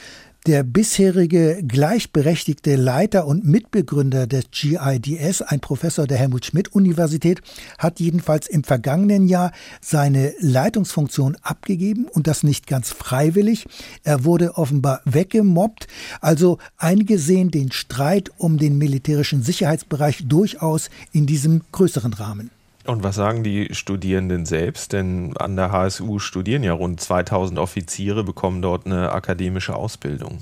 [0.45, 7.41] Der bisherige gleichberechtigte Leiter und Mitbegründer des GIDS, ein Professor der Helmut Schmidt Universität,
[7.79, 13.65] hat jedenfalls im vergangenen Jahr seine Leitungsfunktion abgegeben und das nicht ganz freiwillig.
[14.03, 15.87] Er wurde offenbar weggemobbt.
[16.21, 22.51] Also einige sehen den Streit um den militärischen Sicherheitsbereich durchaus in diesem größeren Rahmen.
[22.86, 24.93] Und was sagen die Studierenden selbst?
[24.93, 30.39] Denn an der HSU studieren ja rund 2000 Offiziere, bekommen dort eine akademische Ausbildung.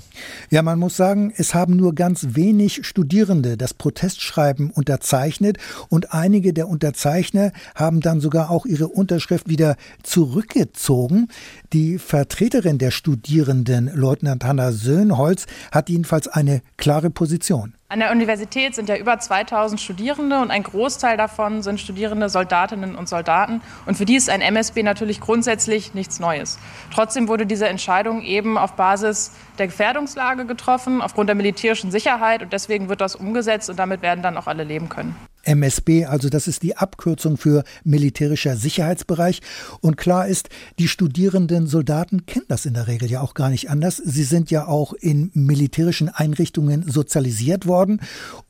[0.50, 6.52] Ja, man muss sagen, es haben nur ganz wenig Studierende das Protestschreiben unterzeichnet und einige
[6.52, 11.28] der Unterzeichner haben dann sogar auch ihre Unterschrift wieder zurückgezogen.
[11.74, 17.74] Die Vertreterin der Studierenden, Leutnant Hanna Söhnholz, hat jedenfalls eine klare Position.
[17.88, 22.94] An der Universität sind ja über 2000 Studierende und ein Großteil davon sind Studierende Soldatinnen
[22.94, 23.60] und Soldaten.
[23.86, 26.60] Und für die ist ein MSB natürlich grundsätzlich nichts Neues.
[26.92, 32.44] Trotzdem wurde diese Entscheidung eben auf Basis der Gefährdungslage getroffen, aufgrund der militärischen Sicherheit.
[32.44, 35.16] Und deswegen wird das umgesetzt und damit werden dann auch alle leben können.
[35.44, 39.40] MSB, also das ist die Abkürzung für militärischer Sicherheitsbereich.
[39.80, 43.70] Und klar ist, die studierenden Soldaten kennen das in der Regel ja auch gar nicht
[43.70, 43.96] anders.
[43.96, 48.00] Sie sind ja auch in militärischen Einrichtungen sozialisiert worden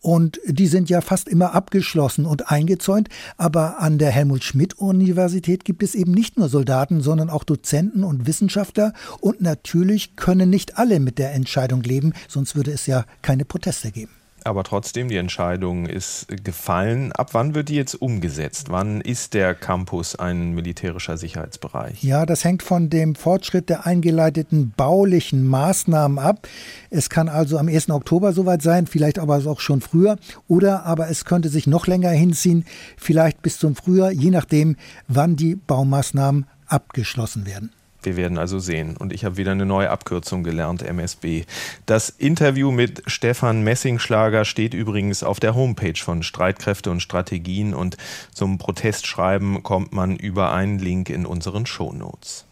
[0.01, 3.09] und die sind ja fast immer abgeschlossen und eingezäunt.
[3.36, 8.05] Aber an der Helmut Schmidt Universität gibt es eben nicht nur Soldaten, sondern auch Dozenten
[8.05, 8.92] und Wissenschaftler.
[9.20, 13.90] Und natürlich können nicht alle mit der Entscheidung leben, sonst würde es ja keine Proteste
[13.90, 14.12] geben.
[14.45, 17.12] Aber trotzdem, die Entscheidung ist gefallen.
[17.12, 18.66] Ab wann wird die jetzt umgesetzt?
[18.68, 22.05] Wann ist der Campus ein militärischer Sicherheitsbereich?
[22.05, 26.47] Ja, das hängt von dem Fortschritt der eingeleiteten baulichen Maßnahmen ab.
[26.90, 27.88] Es kann also am 1.
[27.88, 30.18] Oktober soweit sein, vielleicht aber auch schon früher.
[30.47, 32.66] Oder aber es könnte sich noch länger hinziehen,
[32.99, 34.76] vielleicht bis zum Frühjahr, je nachdem,
[35.09, 37.70] wann die Baumaßnahmen abgeschlossen werden.
[38.05, 38.96] Wir werden also sehen.
[38.96, 41.44] Und ich habe wieder eine neue Abkürzung gelernt, MSB.
[41.86, 47.96] Das Interview mit Stefan Messingschlager steht übrigens auf der Homepage von Streitkräfte und Strategien und
[48.32, 52.46] zum Protestschreiben kommt man über einen Link in unseren Shownotes.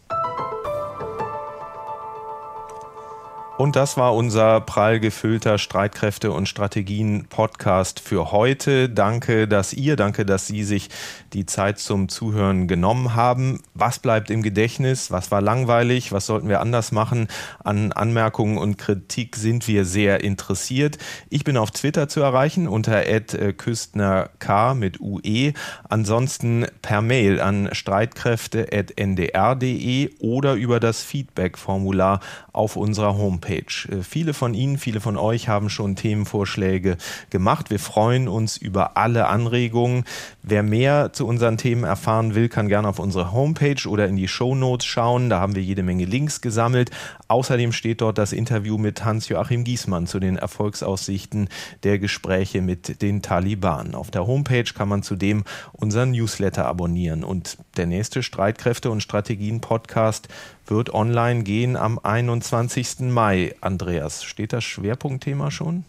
[3.55, 8.89] Und das war unser prall gefüllter Streitkräfte und Strategien Podcast für heute.
[8.89, 10.89] Danke, dass ihr, danke, dass Sie sich
[11.33, 13.61] die Zeit zum Zuhören genommen haben.
[13.75, 15.11] Was bleibt im Gedächtnis?
[15.11, 16.11] Was war langweilig?
[16.11, 17.27] Was sollten wir anders machen?
[17.63, 20.97] An Anmerkungen und Kritik sind wir sehr interessiert.
[21.29, 24.31] Ich bin auf Twitter zu erreichen unter @küstnerk
[24.75, 25.53] mit UE.
[25.87, 32.19] Ansonsten per Mail an streitkräfte@ndr.de oder über das Feedback-Formular
[32.51, 33.42] auf unserer Homepage.
[33.43, 33.89] Homepage.
[33.89, 36.97] Äh, viele von Ihnen, viele von euch haben schon Themenvorschläge
[37.29, 37.69] gemacht.
[37.69, 40.05] Wir freuen uns über alle Anregungen.
[40.41, 44.27] Wer mehr zu unseren Themen erfahren will, kann gerne auf unsere Homepage oder in die
[44.27, 45.29] Show Notes schauen.
[45.29, 46.91] Da haben wir jede Menge Links gesammelt.
[47.27, 51.49] Außerdem steht dort das Interview mit Hans-Joachim Giesmann zu den Erfolgsaussichten
[51.83, 53.95] der Gespräche mit den Taliban.
[53.95, 57.23] Auf der Homepage kann man zudem unseren Newsletter abonnieren.
[57.23, 60.27] Und der nächste Streitkräfte und Strategien Podcast
[60.67, 62.99] wird online gehen am 21.
[63.01, 63.55] Mai.
[63.61, 65.85] Andreas, steht das Schwerpunktthema schon?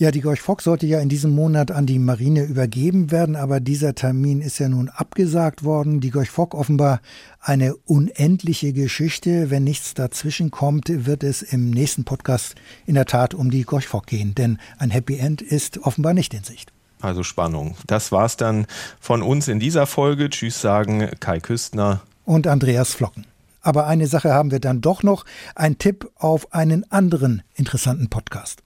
[0.00, 3.58] Ja, die Gorch Fock sollte ja in diesem Monat an die Marine übergeben werden, aber
[3.58, 5.98] dieser Termin ist ja nun abgesagt worden.
[5.98, 7.00] Die Gorch Fock offenbar
[7.40, 9.50] eine unendliche Geschichte.
[9.50, 12.54] Wenn nichts dazwischen kommt, wird es im nächsten Podcast
[12.86, 16.32] in der Tat um die Gorch Fock gehen, denn ein Happy End ist offenbar nicht
[16.32, 16.72] in Sicht.
[17.00, 17.76] Also Spannung.
[17.88, 18.66] Das war's dann
[19.00, 20.30] von uns in dieser Folge.
[20.30, 23.24] Tschüss sagen Kai Küstner und Andreas Flocken.
[23.68, 28.62] Aber eine Sache haben wir dann doch noch, ein Tipp auf einen anderen interessanten Podcast.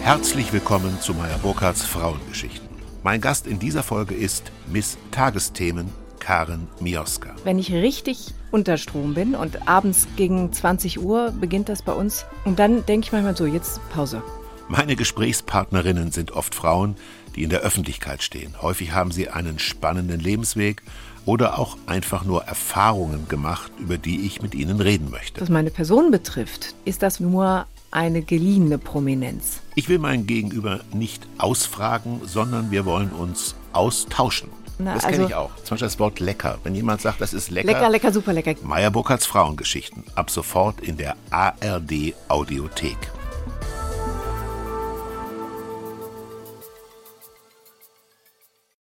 [0.00, 2.66] Herzlich willkommen zu Meyer Burkhardts Frauengeschichten.
[3.02, 5.90] Mein Gast in dieser Folge ist Miss Tagesthemen
[6.20, 7.34] Karen Mioska.
[7.44, 12.24] Wenn ich richtig unter Strom bin und abends gegen 20 Uhr beginnt das bei uns
[12.46, 14.22] und dann denke ich manchmal so, jetzt Pause.
[14.68, 16.96] Meine Gesprächspartnerinnen sind oft Frauen,
[17.36, 18.62] die in der Öffentlichkeit stehen.
[18.62, 20.82] Häufig haben sie einen spannenden Lebensweg
[21.26, 25.40] oder auch einfach nur Erfahrungen gemacht, über die ich mit Ihnen reden möchte.
[25.40, 29.60] Was meine Person betrifft, ist das nur eine geliehene Prominenz.
[29.74, 34.48] Ich will mein Gegenüber nicht ausfragen, sondern wir wollen uns austauschen.
[34.78, 35.50] Na, das kenne also, ich auch.
[35.56, 36.58] Zum Beispiel das Wort lecker.
[36.64, 37.68] Wenn jemand sagt, das ist lecker.
[37.72, 38.54] Lecker, lecker, super lecker.
[38.62, 40.04] Meyer Burkhardts Frauengeschichten.
[40.14, 42.96] Ab sofort in der ARD Audiothek.